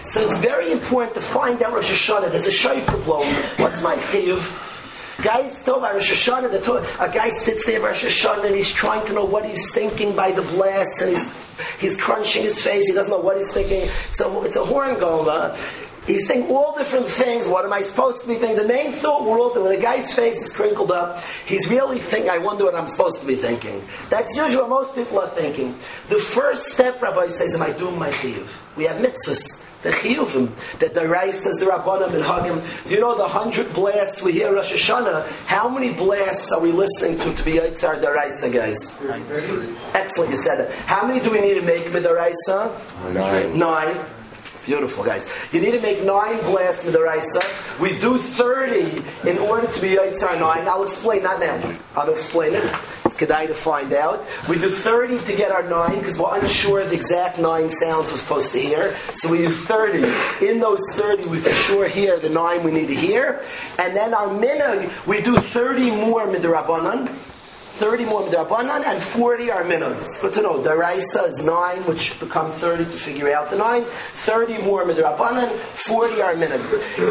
[0.02, 2.30] So it's very important to find out Rosh Hashanah.
[2.30, 3.26] There's a shofar blown.
[3.56, 4.71] What's my chiyuv?
[5.22, 7.00] Guys talk about Rosh Hashanah.
[7.00, 10.32] A guy sits there Rosh Hashanah and he's trying to know what he's thinking by
[10.32, 11.34] the blast and he's
[11.80, 12.86] he's crunching his face.
[12.86, 13.88] He doesn't know what he's thinking.
[14.14, 15.56] So it's a horn going.
[16.06, 17.46] He's thinking all different things.
[17.46, 18.56] What am I supposed to be thinking?
[18.56, 22.38] The main thought all when a guy's face is crinkled up, he's really thinking, I
[22.38, 23.84] wonder what I'm supposed to be thinking.
[24.10, 25.78] That's usually what most people are thinking.
[26.08, 28.48] The first step, Rabbi says, am I doing my chiyuv?
[28.76, 29.64] We have mitzvahs.
[29.82, 32.86] The chiyuvim, that the rice says the rabbanim and hagim.
[32.88, 35.26] Do you know the hundred blasts we hear Rosh Hashanah?
[35.46, 39.00] How many blasts are we listening to to be Yitzhar Daraisa, guys?
[39.94, 40.72] Excellent, you said it.
[40.86, 43.12] How many do we need to make with Daraisa?
[43.12, 43.58] Nine.
[43.58, 44.04] Nine.
[44.64, 45.28] Beautiful, guys.
[45.50, 47.40] You need to make nine blasts with the Raisa.
[47.80, 50.68] We do 30 in order to be Yitzhar 9.
[50.68, 51.76] I'll explain, not now.
[51.96, 52.72] I'll explain it.
[53.12, 54.24] It's Kedai to find out.
[54.48, 58.16] We do 30 to get our 9 because we're unsure the exact 9 sounds we're
[58.16, 58.96] supposed to hear.
[59.14, 60.46] So we do 30.
[60.46, 63.44] In those 30, we for sure hear the 9 we need to hear.
[63.78, 67.31] And then our minhag, we do 30 more midrabanan.
[67.74, 70.20] 30 more Midrabanan and 40 are minhag.
[70.20, 70.62] But to know.
[70.62, 73.84] Daraisa is 9, which become 30 to figure out the 9.
[73.84, 76.62] 30 more Midrabanan, 40 are minhag.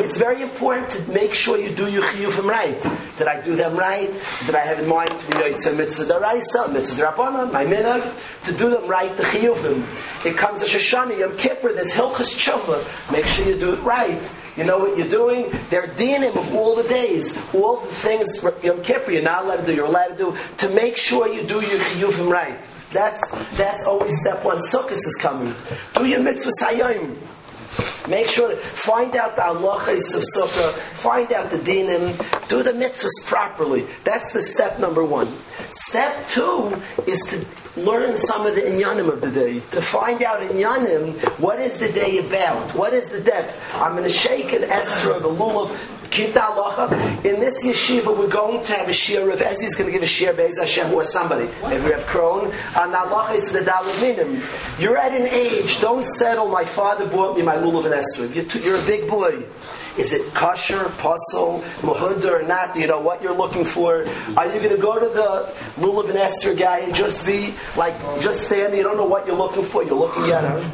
[0.06, 2.82] It's very important to make sure you do your chiyuvim right.
[3.18, 4.12] Did I do them right?
[4.46, 8.14] Did I have in mind to be Yitzhak Mitzvah Daraisa, Mitzvah Drabanan, my minhag?
[8.46, 9.84] To do them right, the chiyuvim.
[10.26, 13.12] It comes to Shoshana, Yom Kippur, there's Hilchas Tshuva.
[13.12, 14.22] Make sure you do it right.
[14.58, 15.50] You know what you're doing?
[15.70, 19.66] They're dinim of all the days, all the things Yom Kippur you're not allowed to
[19.66, 22.60] do, you're allowed to do, to make sure you do your yuvim right.
[22.92, 24.58] That's that's always step one.
[24.58, 25.56] Sukkot is coming.
[25.96, 27.16] Do your mitzvahs hayom.
[28.10, 32.18] Make sure find out the halachas of sukkah, find out the dinim,
[32.50, 33.88] do the mitzvahs properly.
[34.04, 35.30] That's the step number one.
[35.70, 37.46] Step two is to
[37.78, 41.92] learn some of the inyanim of the day, to find out inyanim, what is the
[41.92, 43.58] day about, what is the depth.
[43.76, 45.76] I'm going to shake an esrog, the lulav,
[47.26, 50.08] In this yeshiva, we're going to have a shir of Ezzy's going to give a
[50.08, 51.50] shir Be'ez Hashem or somebody.
[51.64, 52.52] Maybe we have Kron.
[52.76, 57.44] And Allah is the Dalad You're at an age, don't settle, my father bought me
[57.44, 58.36] my lulav and esrog.
[58.36, 59.44] You're, you're a big boy.
[60.02, 62.74] Is it kosher, pasul, mahunda or not?
[62.74, 64.04] Do you know what you're looking for?
[64.36, 67.94] Are you going to go to the lulav and Esther guy and just be like,
[68.20, 68.76] just stand?
[68.76, 69.84] You don't know what you're looking for.
[69.84, 70.72] You're looking at him.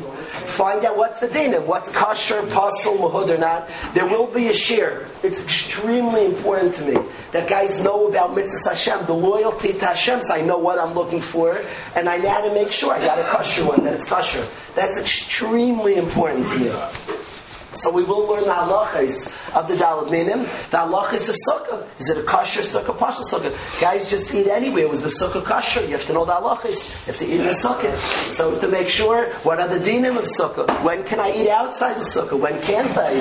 [0.47, 3.69] Find out what's the dinim, what's kosher, pasul, mahud or not.
[3.93, 5.07] There will be a share.
[5.23, 6.97] It's extremely important to me
[7.33, 10.21] that guys know about mitzvah Hashem, the loyalty to Hashem.
[10.21, 11.61] So I know what I'm looking for,
[11.97, 14.47] and I how to make sure I got a kosher one that it's kosher.
[14.73, 17.36] That's extremely important to me.
[17.81, 21.99] So we will learn the halachas of the Dalad Minim, the halachas of sukkah.
[21.99, 23.53] Is it a kosher sukkah, partial sukkah?
[23.79, 24.87] Guys just eat anywhere.
[24.87, 25.81] Was the sukkah kosher?
[25.81, 26.89] You have to know the halachas.
[27.05, 27.95] You have to eat in the sukkah.
[28.33, 30.83] So to make sure, what are the dinim of sukkah?
[30.83, 32.39] When can I eat outside the sukkah?
[32.39, 33.13] When can't I?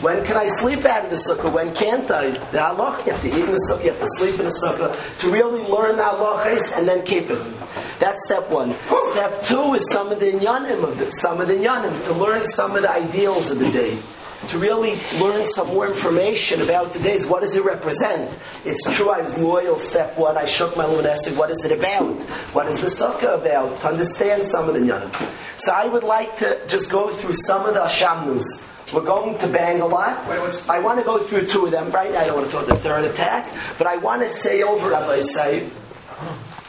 [0.00, 1.52] When can I sleep out of the sukkah?
[1.52, 2.30] When can't I?
[2.30, 4.60] The halach, you have to eat in the sukkah, you have to sleep in the
[4.64, 5.20] sukkah.
[5.20, 7.59] To really learn the halachas and then keep it.
[7.98, 8.74] That's step one.
[9.12, 12.44] Step two is some of the inyanim of the, some of the inyanim, to learn
[12.46, 14.00] some of the ideals of the day
[14.48, 17.26] to really learn some more information about the days.
[17.26, 18.36] What does it represent?
[18.64, 20.36] It's true, I was loyal, step one.
[20.36, 21.36] I shook my luminescent.
[21.36, 22.22] What is it about?
[22.54, 23.80] What is the sukkah about?
[23.82, 25.14] To understand some of the nyanim.
[25.58, 28.66] So I would like to just go through some of the shamnus.
[28.92, 30.26] We're going to bang a lot.
[30.68, 32.12] I want to go through two of them, right?
[32.12, 35.20] I don't want to throw the third attack, but I want to say over, Rabbi
[35.20, 35.70] say,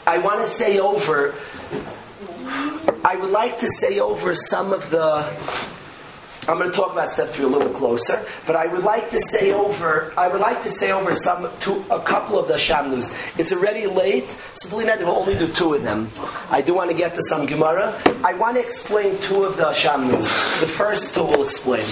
[0.05, 1.35] I want to say over,
[3.05, 5.25] I would like to say over some of the
[6.47, 9.19] I'm going to talk about step three a little closer, but I would like to
[9.19, 10.11] say over.
[10.17, 13.13] I would like to say over some to a couple of the shamnus.
[13.37, 14.35] It's already late,
[14.67, 16.09] believe me, we'll only do two of them.
[16.49, 17.95] I do want to get to some Gemara.
[18.23, 20.27] I want to explain two of the shamnus.
[20.59, 21.85] The first two will explain.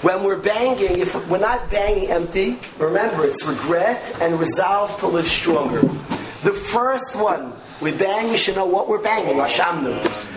[0.00, 5.28] When we're banging, if we're not banging empty, remember it's regret and resolve to live
[5.28, 5.82] stronger.
[6.42, 10.28] The first one, we bang, we should know what we're banging, oh, Shamnu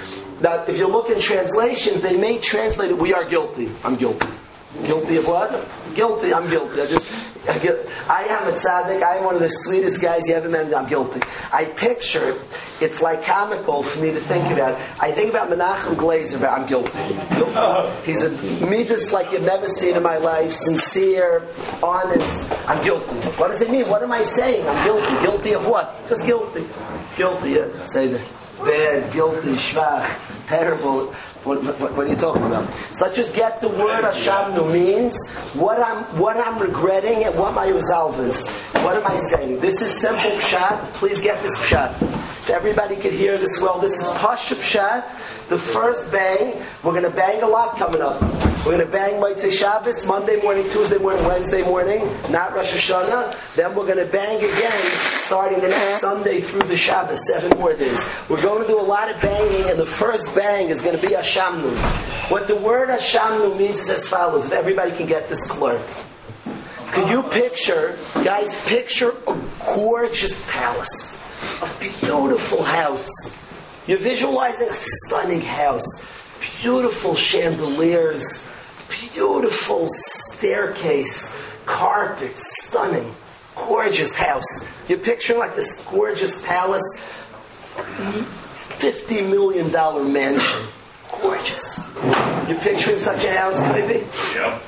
[0.41, 3.71] that if you look in translations, they may translate it, we are guilty.
[3.83, 4.27] I'm guilty.
[4.83, 5.67] Guilty of what?
[5.95, 6.81] Guilty, I'm guilty.
[6.81, 7.05] I just,
[7.47, 10.87] I, am a tzaddik, I am one of the sweetest guys you ever met, I'm
[10.87, 11.21] guilty.
[11.51, 12.39] I picture,
[12.79, 14.79] it's like comical for me to think about.
[14.99, 16.91] I think about Menachem Glazer, but I'm guilty.
[17.35, 18.05] guilty.
[18.05, 18.29] He's a
[18.65, 21.47] me just like you've never seen in my life, sincere,
[21.81, 22.51] honest.
[22.67, 23.15] I'm guilty.
[23.37, 23.89] What does it mean?
[23.89, 24.67] What am I saying?
[24.67, 25.25] I'm guilty.
[25.25, 26.07] Guilty of what?
[26.09, 26.67] Just guilty.
[27.17, 27.83] Guilty, yeah.
[27.85, 28.21] Say that
[28.63, 30.07] bad, guilty, schwach,
[30.47, 31.13] terrible.
[31.43, 32.71] What, what, what, are you talking about?
[32.93, 35.15] So let's just get the word Hashamnu means,
[35.53, 38.47] what I'm, what I'm regretting and what my resolve is.
[38.83, 39.59] What am I saying?
[39.59, 40.83] This is simple pshat.
[40.93, 41.97] Please get this pshat.
[42.51, 45.47] Everybody could hear this well, this is Pasha pshat.
[45.47, 48.21] The first bang, we're going to bang a lot coming up.
[48.65, 53.55] We're going to bang Motzei Shabbos, Monday morning, Tuesday morning, Wednesday morning, not Rosh Hashanah.
[53.55, 57.73] Then we're going to bang again, starting the next Sunday through the Shabbos, seven more
[57.73, 57.99] days.
[58.27, 61.01] We're going to do a lot of banging, and the first bang is going to
[61.01, 61.73] be Ashamnu.
[62.29, 64.47] What the word Ashamnu means is as follows.
[64.47, 65.81] If everybody can get this clear.
[66.91, 69.41] Can you picture, guys, picture a
[69.73, 71.17] gorgeous palace,
[71.61, 73.09] a beautiful house.
[73.87, 76.05] You're visualizing a stunning house,
[76.61, 78.47] beautiful chandeliers,
[78.89, 83.15] beautiful staircase, carpet, stunning,
[83.55, 84.65] gorgeous house.
[84.87, 87.01] You're picturing like this gorgeous palace,
[87.75, 89.71] $50 million
[90.13, 90.67] mansion.
[91.21, 91.79] Gorgeous.
[92.47, 94.05] You're picturing such a house, maybe?
[94.33, 94.63] Yep.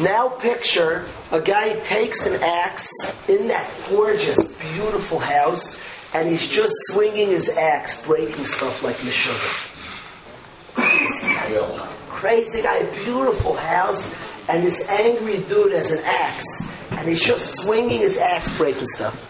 [0.00, 2.90] Now picture a guy takes an axe
[3.28, 5.79] in that gorgeous, beautiful house,
[6.12, 9.66] and he's just swinging his axe, breaking stuff like Meshuggah.
[10.74, 11.88] Crazy guy.
[12.08, 14.14] Crazy guy, beautiful house,
[14.48, 19.26] and this angry dude has an axe, and he's just swinging his axe, breaking stuff.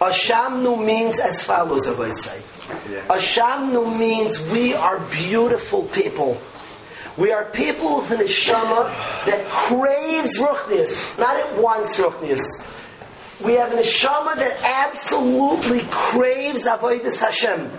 [0.00, 2.40] Ashamnu means as follows, I say.
[3.08, 6.40] Ashamnu means we are beautiful people.
[7.16, 8.90] We are people with an neshama
[9.26, 12.42] that craves ruchnius, not at once ruchnius.
[13.44, 17.70] We have an neshama that absolutely craves avodas Hashem.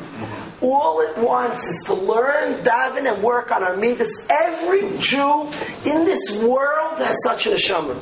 [0.61, 4.27] All it wants is to learn, daven, and work on our midas.
[4.29, 5.51] Every Jew
[5.83, 7.99] in this world has such a neshama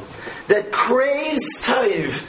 [0.49, 2.27] that craves taiv.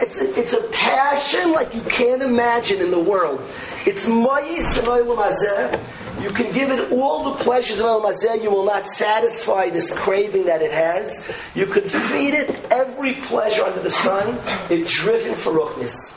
[0.00, 3.42] It's a, it's a passion like you can't imagine in the world.
[3.84, 5.78] It's mayis and.
[6.20, 8.42] You can give it all the pleasures of oilam hazeh.
[8.42, 11.28] You will not satisfy this craving that it has.
[11.54, 14.38] You can feed it every pleasure under the sun.
[14.70, 16.14] It's driven for ruchnis.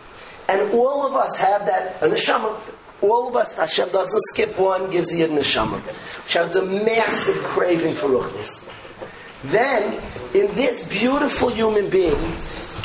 [0.47, 2.57] And all of us have that, a neshama.
[3.01, 5.79] All of us, Hashem doesn't skip one, gives you a neshama.
[6.23, 8.69] Hashem has a massive craving for ruchnis.
[9.43, 10.01] Then,
[10.33, 12.15] in this beautiful human being,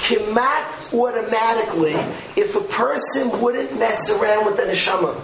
[0.03, 1.94] Kimat automatically,
[2.37, 5.14] if a person wouldn't mess around with the neshama,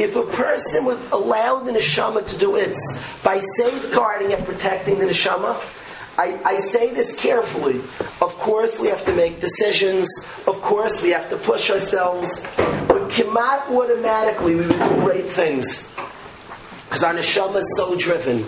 [0.00, 2.80] if a person would allow the neshama to do its
[3.22, 5.54] by safeguarding and protecting the neshama,
[6.16, 7.76] I, I, say this carefully.
[8.20, 10.08] Of course, we have to make decisions.
[10.46, 12.40] Of course, we have to push ourselves.
[12.56, 15.90] But kimat automatically, we would do great things
[16.84, 18.44] because our neshama is so driven.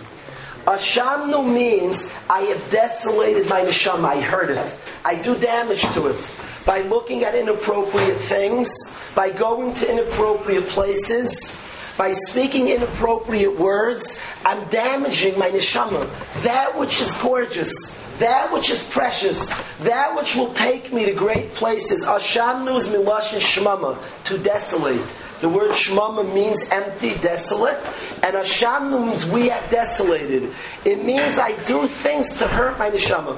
[0.66, 4.04] Ashamnu means I have desolated my neshama.
[4.04, 4.80] I hurt it.
[5.04, 6.16] I do damage to it
[6.64, 8.70] by looking at inappropriate things,
[9.14, 11.58] by going to inappropriate places,
[11.96, 14.18] by speaking inappropriate words.
[14.44, 16.08] I'm damaging my neshama.
[16.42, 17.72] That which is gorgeous,
[18.18, 19.48] that which is precious,
[19.80, 22.04] that which will take me to great places.
[22.04, 25.00] Ashamnu is milashin shmama, to desolate.
[25.42, 27.80] The word shmama means empty, desolate,
[28.22, 30.54] and ashamnu means we have desolated.
[30.84, 33.36] It means I do things to hurt my neshama.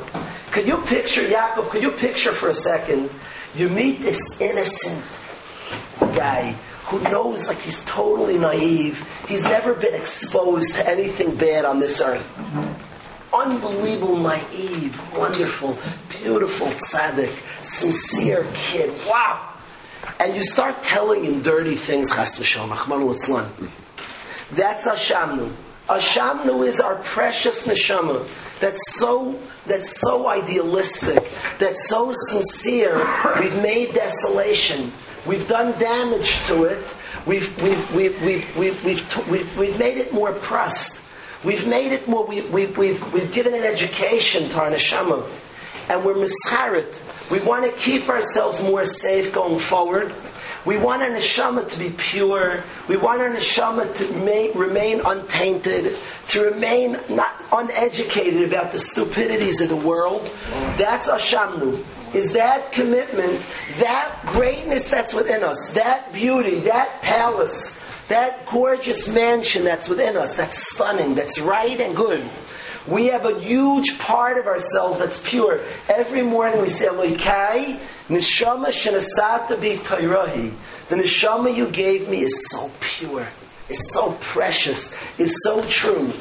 [0.52, 3.08] Could you picture, Yaakov, could you picture for a second,
[3.54, 5.02] you meet this innocent
[5.98, 6.52] guy
[6.88, 12.02] who knows like he's totally naive, he's never been exposed to anything bad on this
[12.02, 12.28] earth.
[13.32, 15.78] Unbelievable, naive, wonderful,
[16.10, 18.92] beautiful tzaddik, sincere kid.
[19.08, 19.53] Wow!
[20.20, 23.70] And you start telling him dirty things, chas v'shalom,
[24.53, 25.53] That's Ashamnu.
[25.88, 28.27] Ashamnu is our precious neshama
[28.61, 32.96] that's so that's so idealistic, that's so sincere.
[33.38, 34.92] We've made desolation.
[35.27, 36.96] We've done damage to it.
[37.27, 41.00] We've we've we've we've we've we've, we've, we've made it more pressed.
[41.44, 42.24] We've made it more.
[42.24, 45.29] We, we've, we've, we've given an education to our neshama,
[45.90, 46.98] and we're misharit.
[47.30, 50.14] We want to keep ourselves more safe going forward.
[50.66, 52.62] We want our neshama to be pure.
[52.88, 55.96] We want our neshama to ma- remain untainted,
[56.28, 60.30] to remain not uneducated about the stupidities of the world.
[60.78, 61.84] That's Ashamnu.
[62.14, 63.42] Is that commitment,
[63.78, 70.34] that greatness that's within us, that beauty, that palace, that gorgeous mansion that's within us,
[70.36, 72.28] that's stunning, that's right and good.
[72.86, 75.62] We have a huge part of ourselves that's pure.
[75.88, 80.54] Every morning we say, Elokai, neshama shenasata bi toirahi.
[80.90, 83.26] The neshama you gave me is so pure,
[83.70, 86.12] is so precious, is so true.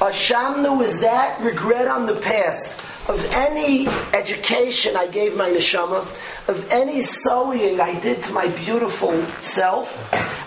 [0.00, 2.72] Ashamnu is that regret on the past
[3.08, 6.06] of any education I gave my neshama,
[6.46, 9.96] of any sewing I did to my beautiful self.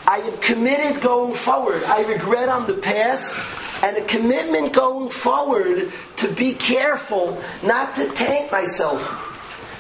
[0.08, 1.84] I have committed going forward.
[1.84, 3.36] I regret on the past
[3.84, 9.02] and a commitment going forward to be careful not to taint myself,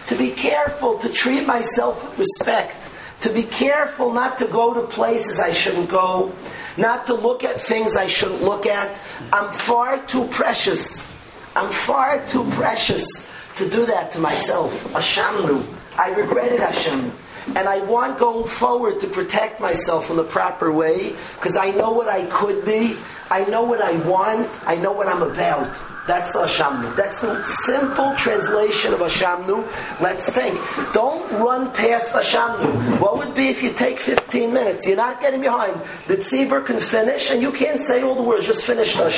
[0.08, 2.88] to be careful to treat myself with respect,
[3.22, 6.34] to be careful not to go to places I shouldn't go,
[6.78, 9.00] not to look at things I shouldn't look at.
[9.32, 11.11] I'm far too precious.
[11.56, 13.06] I'm far too precious
[13.58, 14.72] to do that to myself.
[14.94, 15.66] Ashamnu.
[15.98, 17.12] I regret it, Hashem.
[17.48, 21.92] And I want going forward to protect myself in the proper way because I know
[21.92, 22.96] what I could be.
[23.30, 24.50] I know what I want.
[24.66, 25.76] I know what I'm about.
[26.08, 26.96] That's the Hashamnu.
[26.96, 30.02] That's the simple translation of Hashamnu.
[30.02, 30.60] Let's think.
[30.94, 33.00] Don't run past Hashamnu.
[33.00, 34.88] What would be if you take 15 minutes?
[34.88, 35.80] You're not getting behind.
[36.08, 38.48] The tzibur can finish, and you can't say all the words.
[38.48, 39.12] Just finish the.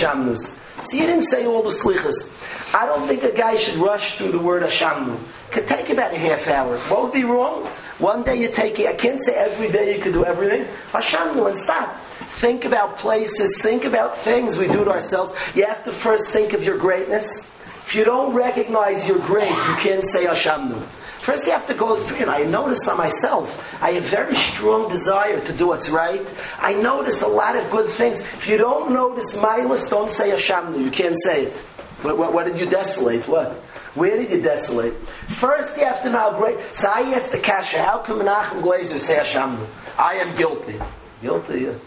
[0.86, 2.30] See, you didn't say all the slichas.
[2.74, 5.18] I don't think a guy should rush through the word Hashamnu.
[5.52, 6.78] Could take about a half hour.
[6.90, 7.68] What would be wrong?
[8.00, 8.88] One day you take it.
[8.88, 10.66] I can't say every day you could do everything.
[10.92, 11.96] Hashamnu and stop.
[12.40, 13.62] Think about places.
[13.62, 14.58] Think about things.
[14.58, 15.34] We do to ourselves.
[15.56, 17.40] You have to first think of your greatness.
[17.86, 20.82] If you don't recognize you're great, you can't say Hashamnu.
[21.20, 22.28] First, you have to go through it.
[22.30, 23.48] I notice on myself,
[23.82, 26.28] I have very strong desire to do what's right.
[26.60, 28.20] I notice a lot of good things.
[28.20, 30.84] If you don't notice my list, don't say Hashamnu.
[30.84, 31.58] You can't say it.
[32.02, 33.26] What, what, what, did you desolate?
[33.28, 33.54] What?
[33.96, 34.96] Where did you desolate?
[35.28, 36.58] First, you have to know great.
[36.76, 39.66] So I asked the Kasha, how come Menachem Glazer say Hashamnu?
[39.98, 40.78] I am guilty.
[41.22, 41.70] Guilty?
[41.70, 41.80] I'm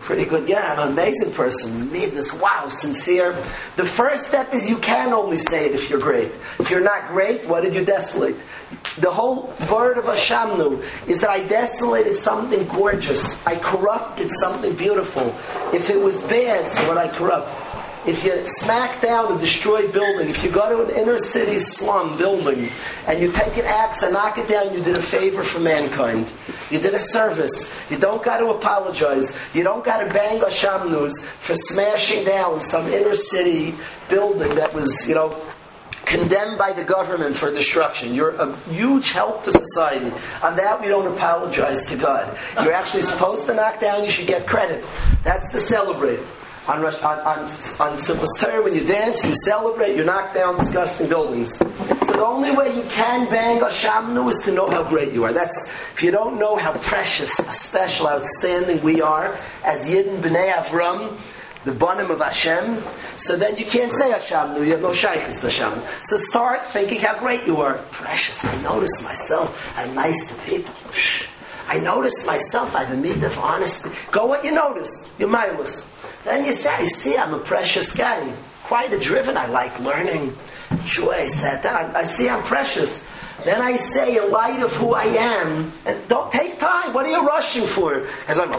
[0.00, 0.48] pretty good.
[0.48, 1.92] Yeah, I'm an amazing person.
[1.92, 2.32] Need this.
[2.32, 3.32] Wow, sincere.
[3.76, 6.32] The first step is you can only say it if you're great.
[6.58, 8.36] If you're not great, what did you desolate?
[8.98, 13.44] The whole word of Hashamnu is that I desolated something gorgeous.
[13.46, 15.34] I corrupted something beautiful.
[15.72, 17.48] If it was bad, so what I corrupt?
[18.06, 22.18] If you smack down a destroyed building, if you go to an inner city slum
[22.18, 22.70] building
[23.06, 26.30] and you take an axe and knock it down, you did a favor for mankind.
[26.70, 27.72] You did a service.
[27.90, 29.36] You don't got to apologize.
[29.54, 33.74] You don't got to bang Hashamnus for smashing down some inner city
[34.08, 35.40] building that was, you know,
[36.04, 38.14] condemned by the government for destruction.
[38.14, 40.12] You're a huge help to society.
[40.42, 42.36] On that, we don't apologize to God.
[42.60, 44.84] You're actually supposed to knock down, you should get credit.
[45.22, 46.20] That's to celebrate
[46.68, 51.56] on, on, on, on Simchas when you dance, you celebrate, you knock down disgusting buildings.
[51.56, 55.32] So the only way you can bang Hashamnu is to know how great you are.
[55.32, 61.18] That's, if you don't know how precious, special, outstanding we are as Yidden B'nai Avram,
[61.64, 62.82] the bonim of Hashem,
[63.16, 65.82] so then you can't say Hashem, you have no shaykhs to Hashem.
[66.02, 67.78] So start thinking how great you are.
[67.90, 70.74] Precious, I notice myself, I'm nice to people.
[70.92, 71.26] Shh.
[71.66, 73.90] I notice myself, I have a need of honesty.
[74.10, 75.88] Go what you notice, you're mindless.
[76.24, 78.32] Then you say, I see I'm a precious guy.
[78.64, 80.36] Quite a driven, I like learning.
[80.84, 81.94] Joy, I sat down.
[81.96, 83.04] I see I'm precious.
[83.44, 86.92] Then I say, in light of who I am, and don't take time.
[86.92, 88.06] What are you rushing for?
[88.28, 88.50] As I'm,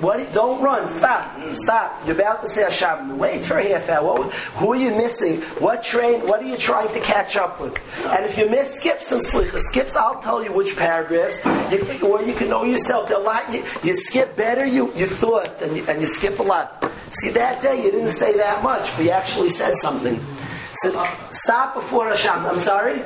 [0.00, 0.92] what, don't run.
[0.94, 1.54] Stop.
[1.54, 2.06] Stop.
[2.06, 3.18] You're about to say Hashem.
[3.18, 4.24] Wait for a half hour.
[4.24, 5.40] Who are you missing?
[5.60, 6.26] What train?
[6.26, 7.76] What are you trying to catch up with?
[8.06, 9.58] And if you miss, skip some slicha.
[9.58, 9.96] Skips.
[9.96, 11.44] I'll tell you which paragraphs.
[11.72, 13.10] You, or you can know yourself.
[13.10, 13.52] A lot.
[13.52, 14.64] You, you skip better.
[14.66, 16.90] You you thought, and you, and you skip a lot.
[17.10, 20.20] See that day you didn't say that much, but you actually said something.
[20.76, 22.46] So stop before Hashem.
[22.46, 23.02] I'm sorry?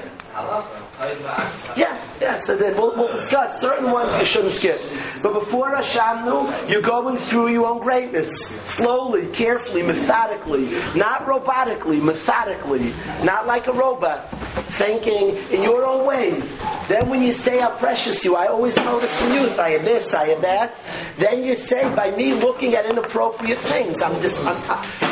[1.76, 2.38] Yeah, yeah.
[2.38, 4.80] So then we'll, we'll, discuss certain ones you shouldn't skip.
[5.22, 8.30] But before Hashamnu, you're going through your own greatness.
[8.64, 10.70] Slowly, carefully, methodically.
[10.94, 12.92] Not robotically, methodically.
[13.24, 14.30] Not like a robot.
[14.70, 16.40] Thinking in your own way.
[16.86, 20.14] Then when you say how precious you, I always notice in youth, I have this,
[20.14, 20.74] I have that.
[21.16, 24.56] Then you say, by me looking at inappropriate things, I'm, just, I'm,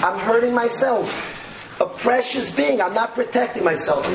[0.05, 1.43] I'm hurting myself
[1.81, 2.81] a precious being.
[2.81, 4.07] I'm not protecting myself.
[4.07, 4.15] The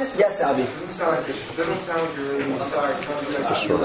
[0.00, 0.18] it?
[0.18, 0.64] yes, Avi.
[0.64, 2.94] Doesn't sound like you're really sorry.
[2.94, 3.82] Doesn't sound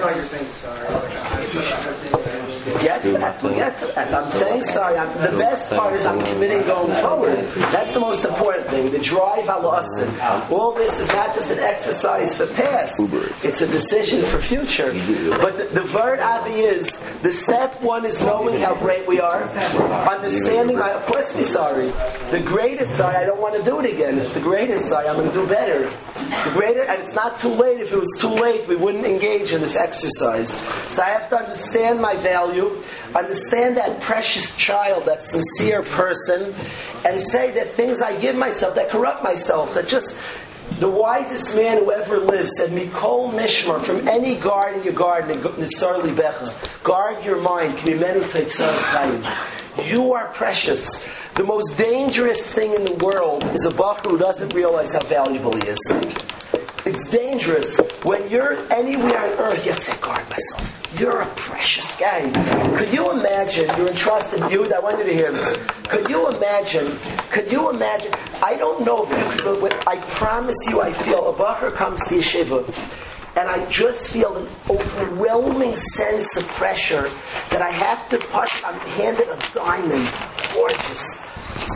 [0.00, 2.33] like you're saying sorry
[2.80, 3.42] get to that.
[3.42, 4.14] We'll get to that.
[4.14, 4.98] I'm saying sorry.
[4.98, 7.44] I'm, the best part is I'm committing going forward.
[7.72, 8.90] That's the most important thing.
[8.90, 10.50] The drive halasin.
[10.50, 13.00] All this is not just an exercise for past.
[13.44, 14.92] It's a decision for future.
[15.40, 19.42] But the, the word avi is the step one is knowing how great we are,
[19.44, 20.78] understanding.
[20.78, 21.90] My, of course, be sorry.
[22.30, 23.16] The greatest sorry.
[23.16, 24.18] I don't want to do it again.
[24.18, 25.08] It's the greatest sorry.
[25.08, 25.90] I'm going to do better.
[26.44, 27.80] The greater, and it's not too late.
[27.80, 30.50] If it was too late, we wouldn't engage in this exercise.
[30.88, 32.53] So I have to understand my value,
[33.14, 36.54] understand that precious child, that sincere person,
[37.04, 40.16] and say that things I give myself that corrupt myself, that just
[40.78, 45.40] the wisest man who ever lived said, Mikol Mishmar, from any guard in your garden,
[46.82, 47.78] guard your mind,
[49.86, 51.06] you are precious.
[51.34, 55.54] The most dangerous thing in the world is a bacher who doesn't realize how valuable
[55.56, 55.78] he is.
[56.86, 57.78] It's dangerous.
[58.02, 60.82] When you're anywhere on earth, you have to guard myself.
[60.98, 62.30] You're a precious guy.
[62.76, 65.56] Could you imagine, you're entrusted, you, I want you to hear this.
[65.88, 66.94] Could you imagine,
[67.30, 68.12] could you imagine,
[68.42, 72.04] I don't know if you could, but I promise you I feel, a bacher comes
[72.08, 72.68] to yeshiva,
[73.36, 77.10] and I just feel an overwhelming sense of pressure
[77.48, 78.62] that I have to push.
[78.62, 80.08] I'm handed a diamond,
[80.52, 81.24] gorgeous,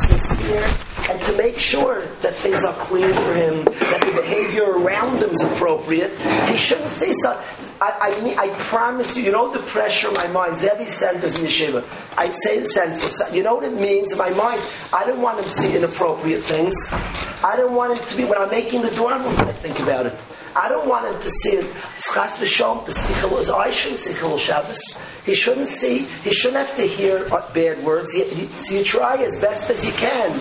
[0.06, 0.70] sincere,
[1.08, 5.40] and to make sure that things are clean for him, that behavior around him is
[5.78, 6.16] appropriate.
[6.50, 7.44] He shouldn't say something.
[7.80, 10.56] I, I, mean, I promise you, you know the pressure my mind.
[10.56, 11.84] Zevi centers in yeshiva.
[12.16, 14.60] I say the sense of, you know what it means in my mind?
[14.92, 16.74] I don't want him to see inappropriate things.
[16.90, 20.14] I don't want him to be, when I'm making the room, I think about it.
[20.56, 21.64] I don't want him to see it.
[21.96, 23.48] Schas v'shom, to see Chilul.
[23.50, 24.80] I shouldn't see Chilul Shabbos.
[25.24, 28.14] He shouldn't see, he shouldn't have to hear bad words.
[28.14, 30.32] You, you try as best as you can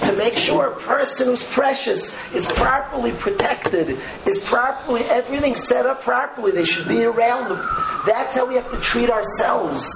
[0.00, 6.02] to make sure a person who's precious is properly protected, is properly, everything set up
[6.02, 6.52] properly.
[6.52, 7.66] They should be around them.
[8.06, 9.90] That's how we have to treat ourselves.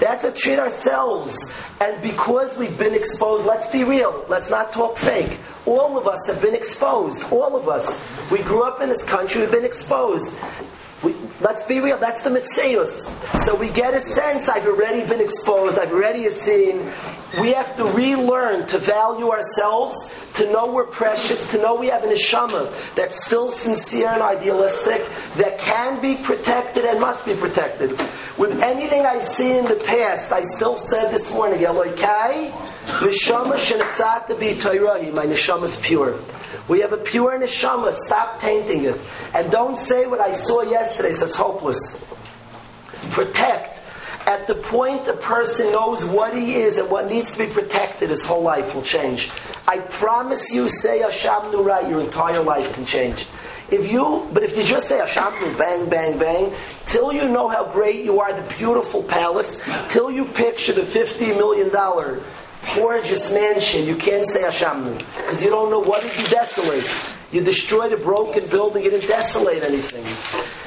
[0.00, 1.50] That's to treat ourselves.
[1.80, 5.38] And because we've been exposed, let's be real, let's not talk fake.
[5.66, 7.22] All of us have been exposed.
[7.30, 8.02] All of us.
[8.30, 10.34] We grew up in this country, we've been exposed.
[11.40, 13.00] Let's be real, that's the Mitzius.
[13.44, 16.92] So we get a sense, I've already been exposed, I've already seen.
[17.40, 19.96] We have to relearn to value ourselves,
[20.34, 25.02] to know we're precious, to know we have an neshama that's still sincere and idealistic,
[25.36, 27.90] that can be protected and must be protected.
[28.36, 32.50] With anything I see in the past, I still said this morning, Elokai,
[33.00, 34.50] neshama shenasat to be
[35.10, 36.18] my neshama is pure.
[36.70, 37.92] We have a pure neshama.
[37.92, 39.00] Stop tainting it.
[39.34, 42.04] And don't say what I saw yesterday, so it's hopeless.
[43.12, 43.78] Protect.
[44.26, 48.10] At the point a person knows what he is and what needs to be protected,
[48.10, 49.30] his whole life will change.
[49.68, 53.26] I promise you, say Hashem Nurah, your entire life can change.
[53.70, 56.52] If you, but if you just say Hashem bang, bang, bang,
[56.86, 61.36] till you know how great you are, the beautiful palace, till you picture the $50
[61.36, 61.70] million
[62.74, 64.98] gorgeous mansion, you can't say Hashamnu.
[64.98, 66.84] Because you don't know what did you desolate.
[67.32, 70.04] You destroyed a broken building, you didn't desolate anything.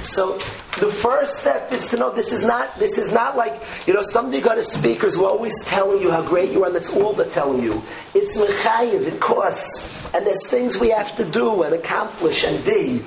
[0.06, 0.38] So
[0.80, 4.02] the first step is to know this is not this is not like you know
[4.02, 6.96] somebody got a speakers who are always telling you how great you are and that's
[6.96, 7.84] all they're telling you.
[8.14, 10.14] It's mechayiv, it costs.
[10.14, 13.04] And there's things we have to do and accomplish and be.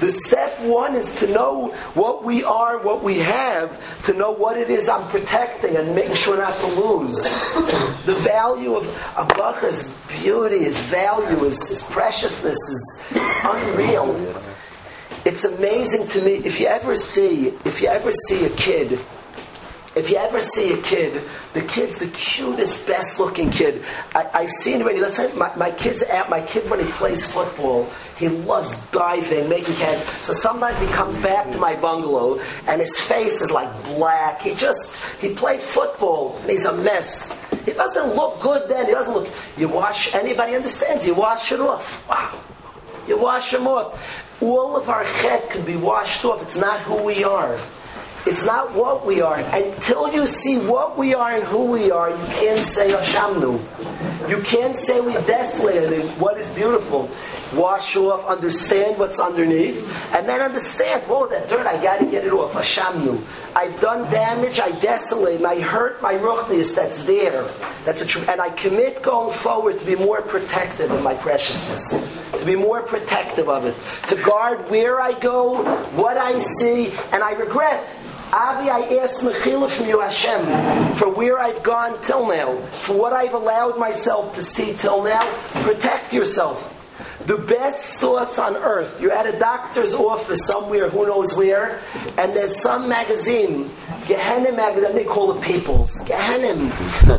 [0.00, 4.56] The step one is to know what we are, what we have, to know what
[4.56, 7.20] it is I'm protecting and making sure not to lose.
[8.04, 8.86] the value of
[9.16, 14.42] a bacher's beauty, his value, his, his preciousness is, is unreal.
[15.24, 19.00] It's amazing to me if you ever see if you ever see a kid
[19.96, 21.22] if you ever see a kid,
[21.54, 23.84] the kid's the cutest, best looking kid.
[24.14, 25.00] I, have seen already.
[25.00, 29.48] Let's say my, my kid's at my kid when he plays football, he loves diving,
[29.48, 30.06] making cat.
[30.20, 34.42] So sometimes he comes back to my bungalow and his face is like black.
[34.42, 37.36] He just he played football and he's a mess.
[37.64, 38.86] He doesn't look good then.
[38.86, 39.28] He doesn't look.
[39.56, 40.14] You wash.
[40.14, 41.06] Anybody understands?
[41.06, 42.06] You wash it off.
[42.08, 42.40] Wow.
[43.06, 43.98] You wash him off.
[44.40, 46.42] All of our head can be washed off.
[46.42, 47.58] It's not who we are.
[48.28, 49.38] It's not what we are.
[49.38, 54.28] Until you see what we are and who we are, you can't say Hashamnu.
[54.28, 57.08] You can't say we desolated what is beautiful.
[57.54, 59.80] Wash off, understand what's underneath,
[60.12, 62.52] and then understand, whoa, that dirt, I gotta get it off.
[62.52, 63.24] Hashamnu.
[63.56, 67.48] I've done damage, I desolate, I hurt my ruchnius that's there.
[67.86, 71.88] That's a tr- and I commit going forward to be more protective of my preciousness.
[72.38, 73.74] To be more protective of it.
[74.08, 75.62] To guard where I go,
[75.92, 77.88] what I see, and I regret
[78.32, 83.14] Avi, I ask Mechila from you, Hashem, for where I've gone till now, for what
[83.14, 85.34] I've allowed myself to see till now.
[85.62, 86.74] Protect yourself.
[87.24, 89.00] The best thoughts on earth.
[89.00, 91.80] You're at a doctor's office somewhere, who knows where,
[92.18, 93.70] and there's some magazine,
[94.04, 96.70] Gehenim magazine, they call it People's, Gehenim,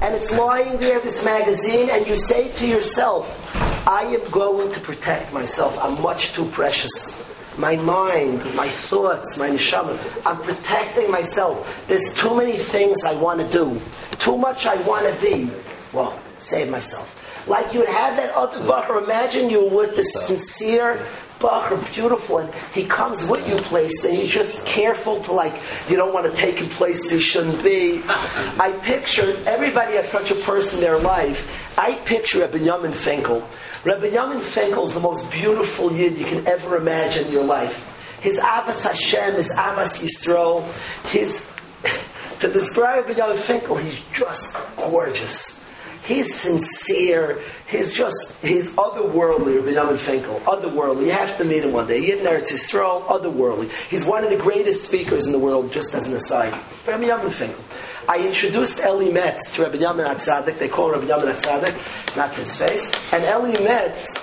[0.04, 3.52] and it's lying there, this magazine, and you say to yourself,
[3.88, 5.76] I am going to protect myself.
[5.82, 7.19] I'm much too precious
[7.60, 10.00] my mind, my thoughts, my neshama.
[10.26, 11.68] I'm protecting myself.
[11.88, 13.80] There's too many things I want to do.
[14.18, 15.52] Too much I want to be.
[15.92, 17.16] Well, save myself.
[17.48, 19.04] Like you would have that other bacher.
[19.04, 21.06] Imagine you with this sincere
[21.40, 25.54] bacher, beautiful, and he comes with you place, and you're just careful to like,
[25.90, 28.02] you don't want to take him places he shouldn't be.
[28.08, 31.78] I picture everybody has such a person in their life.
[31.78, 33.48] I picture a Benjamin Finkel
[33.86, 37.86] Rabbi Binyamin Finkel is the most beautiful yid you can ever imagine in your life.
[38.20, 40.70] His Abbas Hashem, his Abbas Yisrael,
[41.06, 41.50] his
[42.42, 45.64] to describe Rabbi Binyamin Finkel, he's just gorgeous.
[46.04, 47.42] He's sincere.
[47.70, 50.42] He's just, he's otherworldly, Rabbi Binyamin Finkel.
[50.42, 51.06] Otherworldly.
[51.06, 52.06] You have to meet him one day.
[52.06, 53.72] Yid Eretz Yisrael, otherworldly.
[53.90, 56.52] He's one of the greatest speakers in the world, just as an aside.
[56.86, 57.64] Rabbi Binyamin Finkel.
[58.10, 60.58] I introduced Eli Metz to Rabbi Binyamin Atzadik.
[60.58, 62.92] They call Rabbi Binyamin Atzadik, not his face.
[63.14, 64.18] And Eli Metz,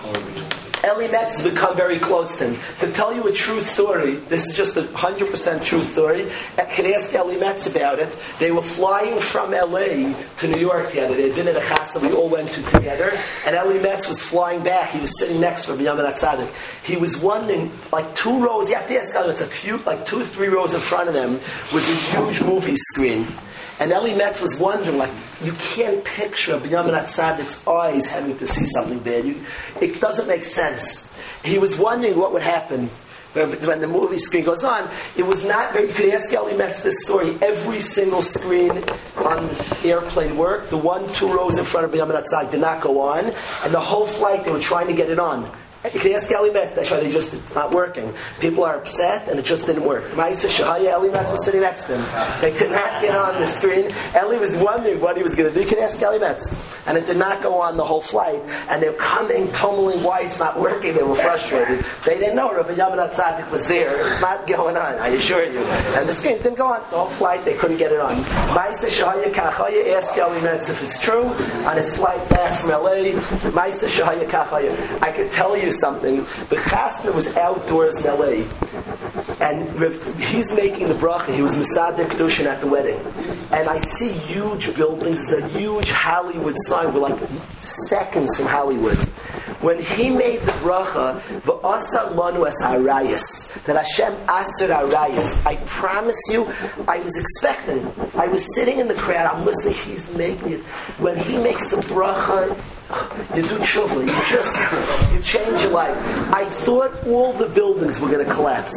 [0.84, 2.60] Eli Metz has become very close to him.
[2.80, 6.28] To tell you a true story, this is just a 100% true story.
[6.58, 8.12] I could ask Eli Metz about it.
[8.40, 11.14] They were flying from LA to New York together.
[11.14, 13.16] They had been at a chasna we all went to together.
[13.46, 14.90] And Eli Metz was flying back.
[14.90, 16.52] He was sitting next to Rabbi Binyamin Atzadik.
[16.82, 20.04] He was wondering, like two rows, you have to ask Eli Metz, a few, like
[20.04, 21.38] two three rows in front of them
[21.72, 23.28] was a huge movie screen.
[23.78, 25.12] And Eli Metz was wondering, like,
[25.42, 29.24] you can't picture Binyamin Atzadik's eyes having to see something bad.
[29.26, 29.44] You,
[29.80, 31.10] it doesn't make sense.
[31.44, 32.88] He was wondering what would happen
[33.34, 34.88] when the movie screen goes on.
[35.14, 37.36] It was not very, you could ask Eli Metz this story.
[37.42, 38.70] Every single screen
[39.16, 39.46] on
[39.82, 40.70] the airplane worked.
[40.70, 43.26] The one, two rows in front of Binyamin Atzadik did not go on.
[43.62, 45.54] And the whole flight, they were trying to get it on.
[45.94, 48.12] You can ask Eli Metz, that's why they just, it's not working.
[48.40, 50.04] People are upset and it just didn't work.
[50.12, 52.40] Maisa Shahaya, Eli Metz was sitting next to him.
[52.40, 53.90] They could not get on the screen.
[54.14, 55.62] Eli was wondering what he was going to do.
[55.62, 56.54] You can ask Eli Metz.
[56.86, 58.40] And it did not go on the whole flight.
[58.68, 60.94] And they're coming, tumbling, why it's not working.
[60.94, 61.84] They were frustrated.
[62.04, 64.12] They didn't know Rabbi Tzadik was there.
[64.12, 65.60] It's not going on, I assure you.
[65.60, 67.44] And the screen didn't go on the whole flight.
[67.44, 68.16] They couldn't get it on.
[68.54, 71.24] Maisa Shahaya Kachaya, ask Eli Metz if it's true.
[71.24, 73.12] On his flight back from LA,
[73.50, 75.02] Maisa Shahaya Kachaya.
[75.02, 76.16] I could tell you something.
[76.48, 78.44] The chasna was outdoors in LA,
[79.40, 81.34] and he's making the bracha.
[81.34, 83.00] He was Masadik Kedushin at the wedding,
[83.52, 85.32] and I see huge buildings.
[85.32, 86.92] It's a huge Hollywood sign.
[86.92, 87.18] We're like
[87.60, 88.98] seconds from Hollywood.
[89.60, 95.44] When he made the bracha, v'asa lanu es harayas, that Hashem asur harayas.
[95.46, 96.44] I promise you,
[96.86, 97.90] I was expecting.
[98.14, 99.26] I was sitting in the crowd.
[99.34, 99.74] I'm listening.
[99.74, 100.60] He's making it.
[100.98, 102.54] When he makes a bracha,
[103.34, 104.06] you do tshuva.
[104.06, 105.96] You just you change your life.
[106.32, 108.72] I thought all the buildings were going to collapse.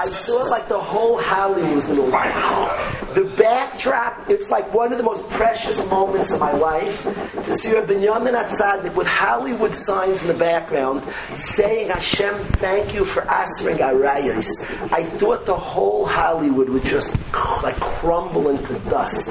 [0.00, 2.97] I thought like the whole Hollywood was going to.
[3.18, 4.30] The backdrop.
[4.30, 8.40] It's like one of the most precious moments of my life to see Rabbi Binyamin
[8.40, 11.04] Atzadik with Hollywood signs in the background
[11.34, 14.46] saying, "Hashem, thank you for answering arayos."
[14.92, 17.16] I thought the whole Hollywood would just
[17.64, 19.30] like crumble into dust.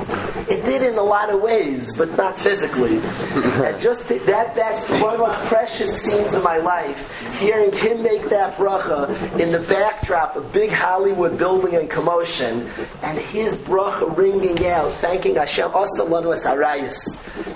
[0.49, 2.97] It did in a lot of ways, but not physically.
[3.63, 6.99] and just that that's one of the most precious scenes of my life.
[7.39, 12.69] Hearing him make that bracha in the backdrop of big Hollywood building and commotion,
[13.01, 13.76] and his bracha
[14.15, 15.71] ringing out, thanking Hashem.
[15.73, 16.95] Also, lanu es arayis.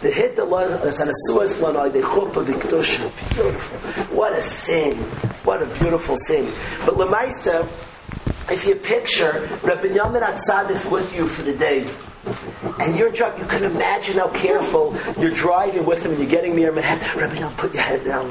[0.02, 3.36] The hit the lanu es anasuas lanu the chuppah v'kedusha.
[3.36, 4.16] Beautiful.
[4.16, 4.98] What a scene.
[5.44, 6.52] What a beautiful scene.
[6.86, 7.68] But lemaisa,
[8.50, 11.88] if you picture Rabbi Binyamin Atzadik's with you for the day.
[12.24, 16.56] And you're driving, you can imagine how careful you're driving with him and you're getting
[16.56, 18.30] near and Rabbi, don't put your head down.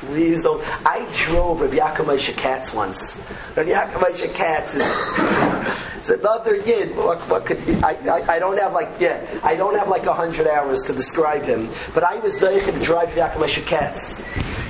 [0.00, 0.62] Please don't.
[0.86, 3.20] I drove Rabbi Yaakov Katz once.
[3.54, 6.96] Rabbi Yaakov Katz is, is another yid.
[6.96, 10.46] What, what could, I, I, I, don't have like, yeah, I don't have like hundred
[10.48, 11.70] hours to describe him.
[11.94, 14.22] But I was there to drive Yaakov Katz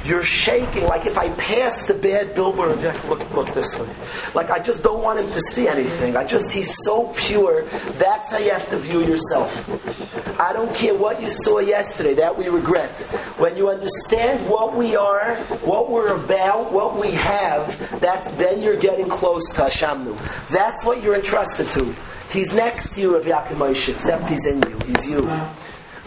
[0.08, 0.84] you're shaking.
[0.84, 3.88] Like if I pass the bad billboard, look, look this way.
[4.34, 6.16] Like I just don't want him to see anything.
[6.16, 7.64] I just, he's so pure.
[7.98, 10.40] That's how you have to view yourself.
[10.40, 12.90] I don't care what you saw yesterday, that we regret.
[13.38, 18.76] When you understand what we are, what we're about, what we have, that's then you're
[18.76, 20.16] getting close to Hashamnu.
[20.48, 21.94] That's what you're entrusted to.
[22.30, 24.78] He's next to you, Rav Yaakov except he's in you.
[24.86, 25.22] He's you.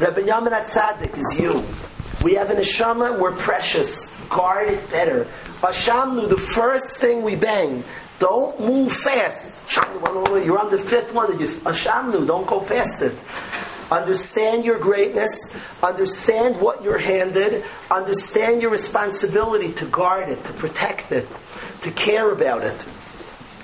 [0.02, 1.64] Rabbi Binyamin Atzadik is you.
[2.24, 4.12] We have an neshama, we're precious.
[4.30, 5.26] Guard it better.
[5.60, 7.84] Hashamnu, the first thing we bang,
[8.20, 9.58] don't move fast.
[9.76, 11.32] You're on the fifth one.
[11.32, 13.16] Hashamnu, don't go past it.
[13.92, 15.56] Understand your greatness.
[15.84, 17.64] Understand what you're handed.
[17.90, 21.28] Understand your responsibility to guard it, to protect it,
[21.82, 22.86] to care about it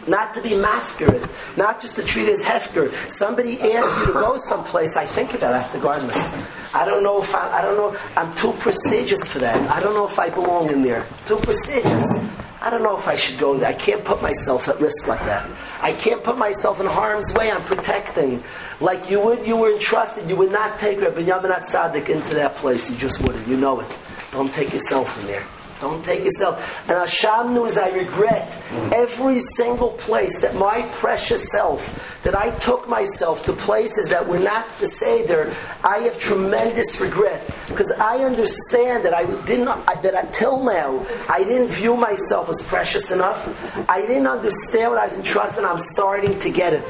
[0.07, 2.91] not to be masquerade, not just to treat as hefker.
[3.09, 6.77] Somebody asks you to go someplace, I think about it, I have to.
[6.77, 9.57] I don't know if I, I don't know, I'm too prestigious for that.
[9.69, 11.05] I don't know if I belong in there.
[11.27, 12.29] Too prestigious.
[12.59, 13.69] I don't know if I should go there.
[13.69, 15.49] I can't put myself at risk like that.
[15.79, 17.51] I can't put myself in harm's way.
[17.51, 18.43] I'm protecting.
[18.81, 20.27] Like you would, you were entrusted.
[20.27, 22.89] You would not take Rabbi Binyamin Tzaddik into that place.
[22.89, 23.47] You just wouldn't.
[23.47, 23.87] You know it.
[24.31, 25.45] Don't take yourself in there.
[25.79, 26.59] Don't take yourself.
[26.89, 28.51] And Hashem knows I regret
[28.91, 34.39] every single place that my precious self, that I took myself to places that were
[34.39, 37.45] not the Seder, I have tremendous regret.
[37.67, 43.11] Because I understand that I didn't, that until now, I didn't view myself as precious
[43.11, 43.47] enough.
[43.89, 46.83] I didn't understand what I was entrusted I'm starting to get it.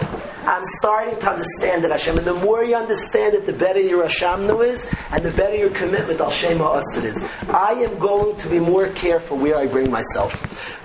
[0.47, 2.17] I'm starting to understand it, Hashem.
[2.19, 5.71] And the more you understand it, the better your Hashamnu is, and the better your
[5.71, 7.27] commitment Al Shema is.
[7.49, 10.33] I am going to be more careful where I bring myself.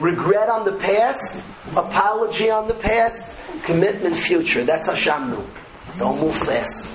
[0.01, 1.43] Regret on the past,
[1.77, 4.65] apology on the past, commitment future.
[4.65, 5.45] That's Hashamnu.
[5.99, 6.87] Don't move fast.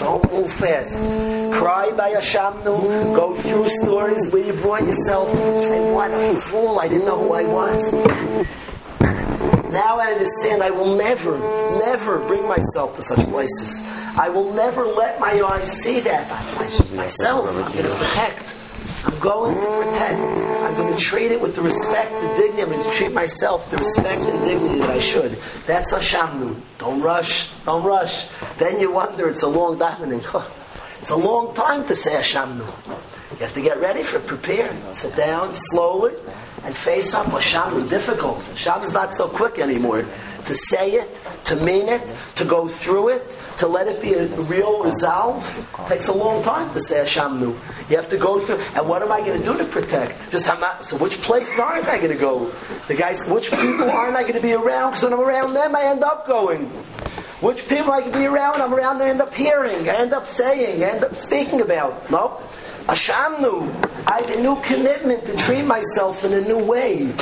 [0.00, 0.94] Don't move fast.
[1.58, 3.14] Cry by Hashamnu.
[3.14, 5.30] Go through stories where you brought yourself.
[5.30, 6.78] Say, what a fool.
[6.78, 7.92] I didn't know who I was.
[9.72, 11.38] Now I understand I will never,
[11.78, 13.82] never bring myself to such places.
[14.16, 16.30] I will never let my eyes see that.
[16.30, 18.55] I, myself, I'm going to protect.
[19.06, 20.20] I'm going to protect.
[20.20, 22.62] I'm going to treat it with the respect, the dignity.
[22.62, 25.38] I'm going to treat myself the respect and dignity that I should.
[25.64, 26.60] That's Hashamnu.
[26.78, 27.52] Don't rush.
[27.64, 28.26] Don't rush.
[28.58, 30.24] Then you wonder, it's a long davening.
[31.00, 32.66] It's a long time to say Hashamnu.
[33.30, 34.74] You have to get ready for it, prepare.
[34.94, 36.14] Sit down slowly
[36.64, 37.26] and face up.
[37.26, 38.38] Hashamnu is difficult.
[38.38, 40.04] Hashamnu is not so quick anymore.
[40.46, 41.08] To say it,
[41.46, 45.42] to mean it, to go through it, to let it be a real resolve,
[45.88, 47.90] takes a long time to say Hashamnu.
[47.90, 50.30] You have to go through, and what am I going to do to protect?
[50.30, 52.52] Just so which places aren't I going to go?
[52.86, 54.92] The guys, which people aren't I going to be around?
[54.92, 56.66] Because when I'm around them, I end up going.
[57.40, 60.26] Which people I can be around, I'm around, I end up hearing, I end up
[60.26, 62.10] saying, I end up speaking about.
[62.10, 62.40] No?
[62.86, 63.68] Ashamnu.
[64.08, 67.12] I have a new commitment to treat myself in a new way.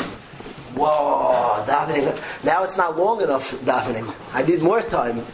[0.74, 2.44] Whoa, davening.
[2.44, 4.14] Now it's not long enough davening.
[4.32, 5.24] I need more time.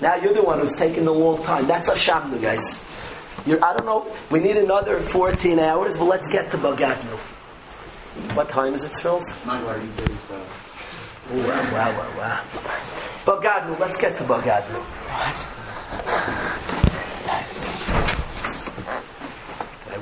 [0.00, 1.66] Now you're the one who's taking the long time.
[1.66, 2.82] That's Hashamnu, guys.
[3.46, 4.06] You're, I don't know.
[4.30, 7.16] We need another 14 hours, but let's get to Bagadnu.
[8.34, 9.34] What time is it, Phils?
[9.44, 9.86] 9:30.
[11.28, 12.42] Wow, wow, wow, wow.
[13.24, 14.80] Bagadnu, let's get to Bagadnu.
[14.80, 15.36] What?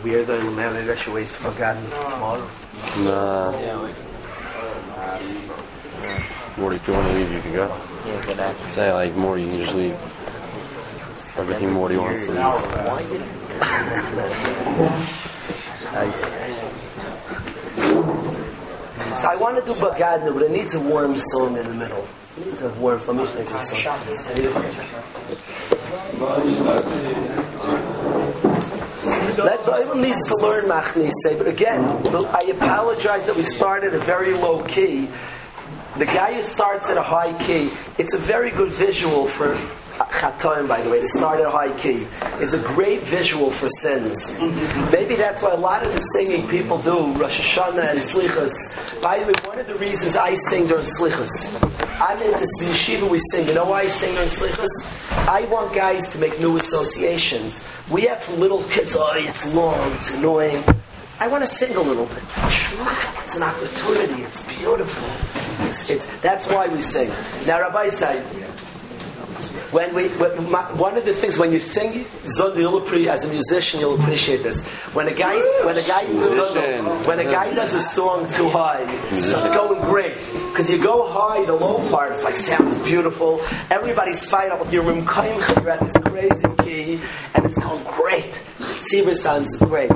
[0.04, 2.46] We are the maybe I should wait for Bagadnu tomorrow.
[2.98, 3.88] Nah.
[6.56, 7.66] Morty, if you want to leave, you can go.
[8.06, 8.74] Yeah, good act.
[8.74, 10.00] Say, like, Morty, you can just leave.
[11.36, 12.40] Everything Morty wants to leave.
[19.20, 22.06] So I want to do Bagadnu, but it needs a warm song in the middle.
[22.36, 24.04] It needs a warm, let me think of a song.
[29.36, 34.04] That Bible needs to learn Machnise, but again, I apologize that we started at a
[34.04, 35.08] very low key.
[35.98, 39.58] The guy who starts at a high key, it's a very good visual for
[39.98, 42.06] Chatoim, by the way, to start at high key,
[42.42, 44.32] is a great visual for sins.
[44.92, 49.02] Maybe that's why a lot of the singing people do, Rosh Hashanah and Slichas.
[49.02, 51.30] By the way, one of the reasons I sing during Slichas,
[52.00, 53.46] I'm in this yeshiva we sing.
[53.46, 55.28] You know why I sing during Slichas?
[55.28, 57.66] I want guys to make new associations.
[57.90, 60.64] We have little kids, oh, it's long, it's annoying.
[61.20, 62.22] I want to sing a little bit.
[62.26, 64.22] It's an opportunity.
[64.22, 65.08] It's beautiful.
[65.68, 67.08] It's, it's, that's why we sing.
[67.46, 68.26] Now, Rabbi said,
[69.70, 72.06] when we, when, my, one of the things when you sing
[72.56, 72.78] you'll
[73.08, 74.64] as a musician, you'll appreciate this.
[74.92, 76.04] When a guy, when a guy,
[77.06, 80.16] when a guy does a song too high, it's going great
[80.50, 83.40] because you go high, the low part, it's like sounds beautiful.
[83.70, 85.04] Everybody's fighting up your room,
[85.80, 87.00] this crazy key,
[87.34, 88.32] and it's going great.
[88.58, 89.90] Tzibur sounds great.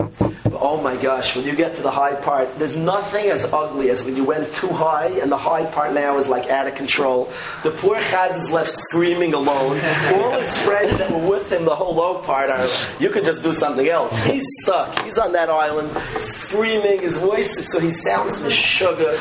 [0.60, 4.04] Oh my gosh, when you get to the high part, there's nothing as ugly as
[4.04, 7.32] when you went too high, and the high part now is like out of control.
[7.62, 9.80] The poor Chaz is left screaming alone.
[10.12, 12.66] All his friends that were with him, the whole low part, are
[12.98, 14.12] you could just do something else.
[14.24, 15.00] He's stuck.
[15.04, 15.90] He's on that island,
[16.22, 17.02] screaming.
[17.02, 19.14] His voice is so he sounds the sugar.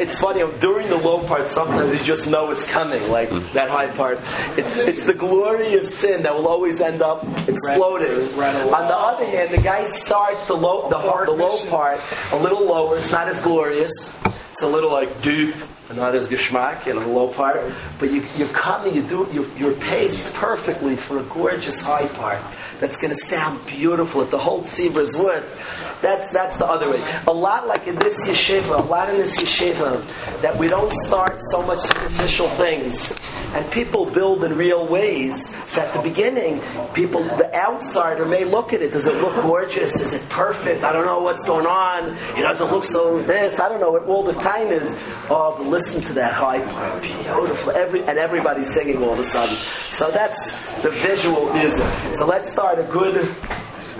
[0.00, 1.50] It's funny during the low part.
[1.52, 4.18] Sometimes you just know it's coming, like that high part.
[4.58, 8.28] It's, it's the glory of sin that will always end up exploding.
[8.40, 12.00] On the other hand, the guy starts the low, the, the low part
[12.32, 12.98] a little lower.
[12.98, 14.18] It's not as glorious.
[14.52, 15.54] It's a little like deep,
[15.88, 17.72] and not as geschmack, know, the low part.
[17.98, 22.42] But you, you're coming, you do, you're, you're paced perfectly for a gorgeous high part
[22.80, 25.62] that's going to sound beautiful at the whole Tzibra's worth.
[26.02, 27.02] That's that's the other way.
[27.26, 31.38] A lot like in this yeshiva, a lot in this yeshiva, that we don't start
[31.50, 33.12] so much superficial things,
[33.56, 35.56] and people build in real ways.
[35.72, 36.60] So at the beginning,
[36.92, 38.92] people, the outsider may look at it.
[38.92, 39.98] Does it look gorgeous?
[39.98, 40.84] Is it perfect?
[40.84, 42.16] I don't know what's going on.
[42.36, 43.58] You know, does it look so this?
[43.58, 45.02] I don't know what all the time is.
[45.30, 47.72] Oh, but listen to that high part, beautiful.
[47.72, 49.56] Every and everybody's singing all of a sudden.
[49.56, 51.86] So that's the visual music.
[52.14, 53.26] So let's start a good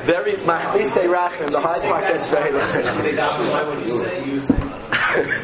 [0.05, 1.51] very machnise rachim.
[1.51, 2.53] The high part gets very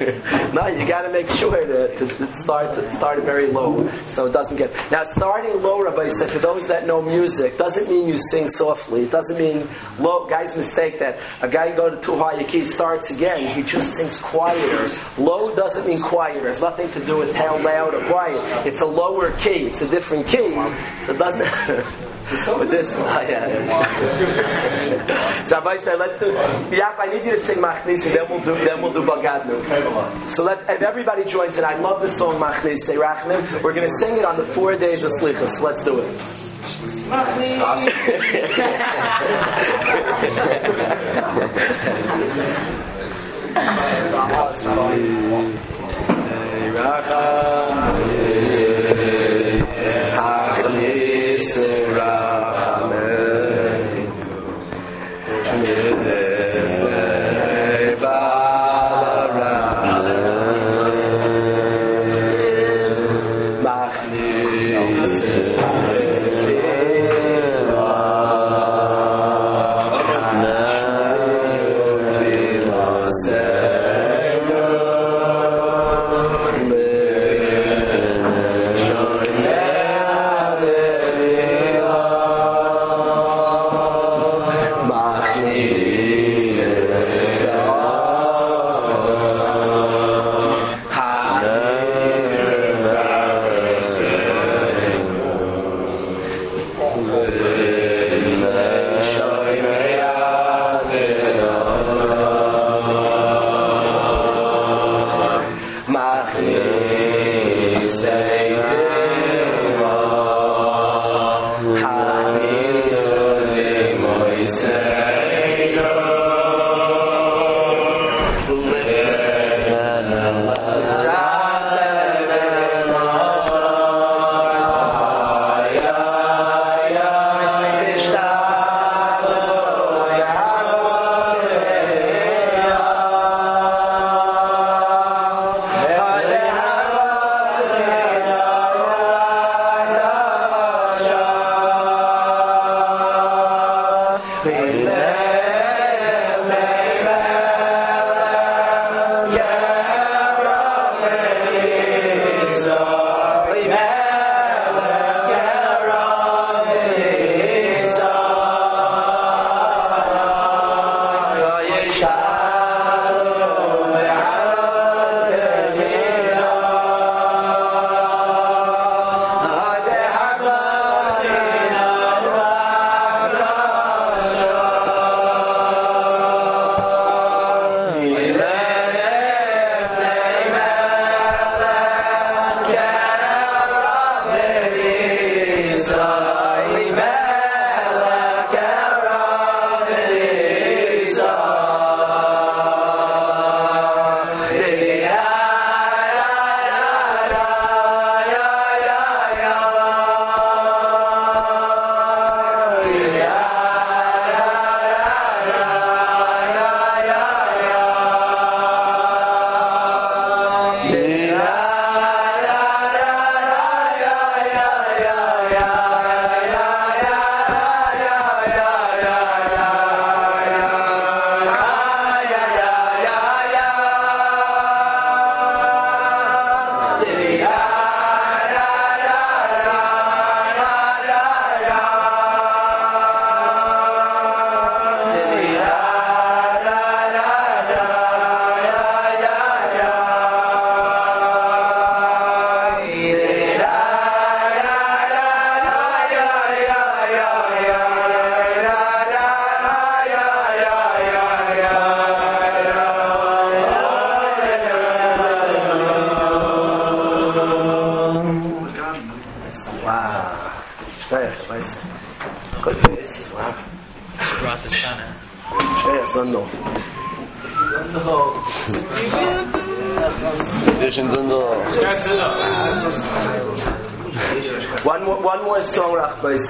[0.53, 4.27] no, you got to make sure to, to, to start to start very low, so
[4.27, 4.73] it doesn't get.
[4.91, 9.03] Now, starting low, Rabbi said, for those that know music, doesn't mean you sing softly.
[9.03, 10.27] It doesn't mean low.
[10.29, 13.55] Guys mistake that a guy go to too high a key starts again.
[13.55, 14.87] He just sings quieter.
[15.19, 16.49] Low doesn't mean quieter.
[16.49, 18.67] It has nothing to do with how loud or quiet.
[18.67, 19.67] It's a lower key.
[19.67, 20.53] It's a different key,
[21.03, 21.87] so it doesn't.
[22.33, 23.45] With this, oh, yeah,
[25.45, 26.33] so Rabbi said, "Let's do."
[26.75, 28.55] Yeah, I need you to sing Machnisi, then we'll do.
[28.65, 29.61] Then we'll do Bagadnu.
[30.29, 30.63] So let's.
[30.69, 33.63] If everybody joins in, I love the song Machnisi Rachnim.
[33.63, 35.49] We're going to sing it on the four days of Slichas.
[35.51, 36.09] So let's do it.
[46.73, 47.05] Brought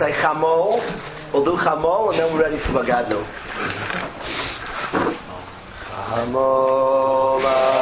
[0.02, 0.82] Say Chamol.
[1.32, 3.22] We'll do Chamol and then we're ready for Bagadno.
[6.10, 7.81] Chamol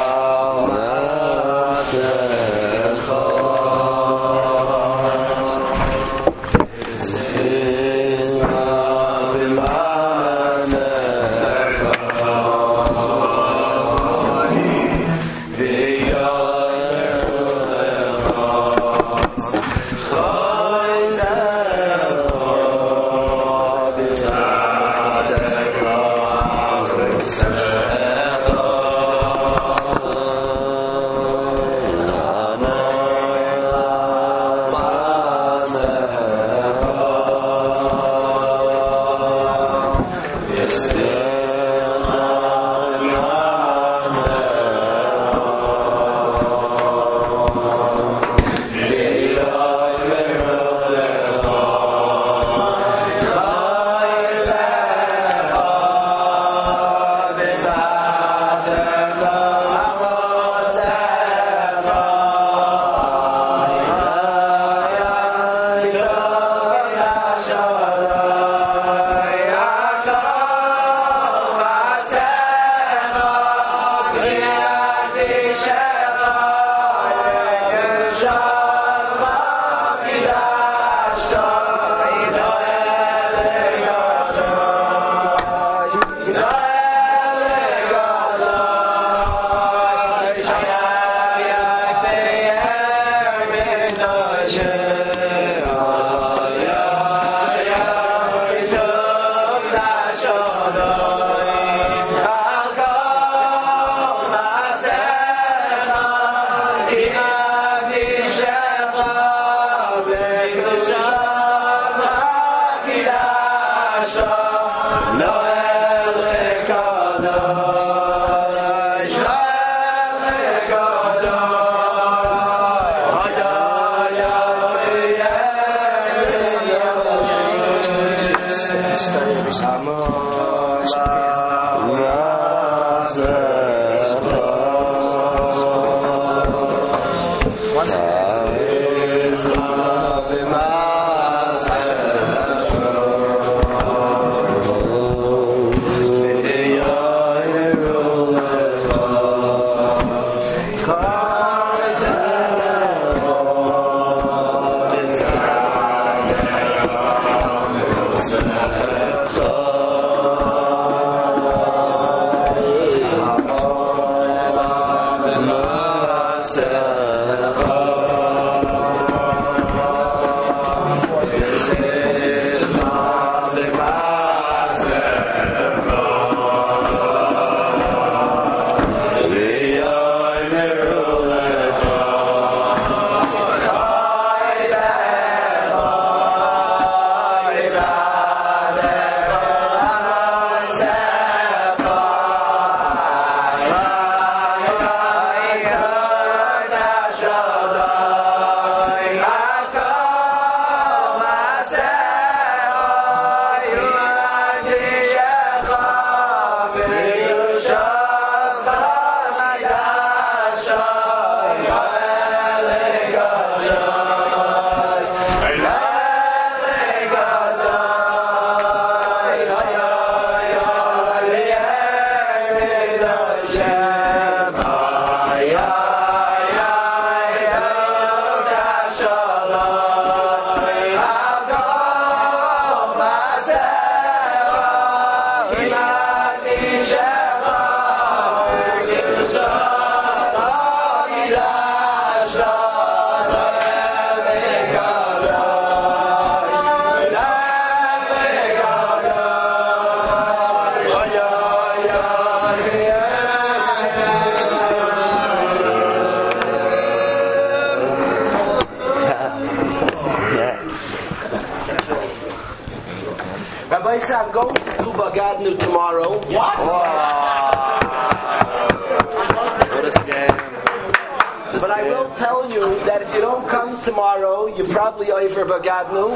[274.91, 276.11] probably over Bagadnu.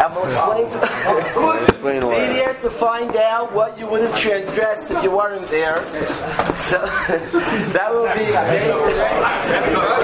[0.00, 4.90] and we'll explain to Explain Be there to find out what you would have transgressed
[4.90, 5.76] if you weren't there.
[6.56, 6.78] So
[7.72, 9.94] that will be.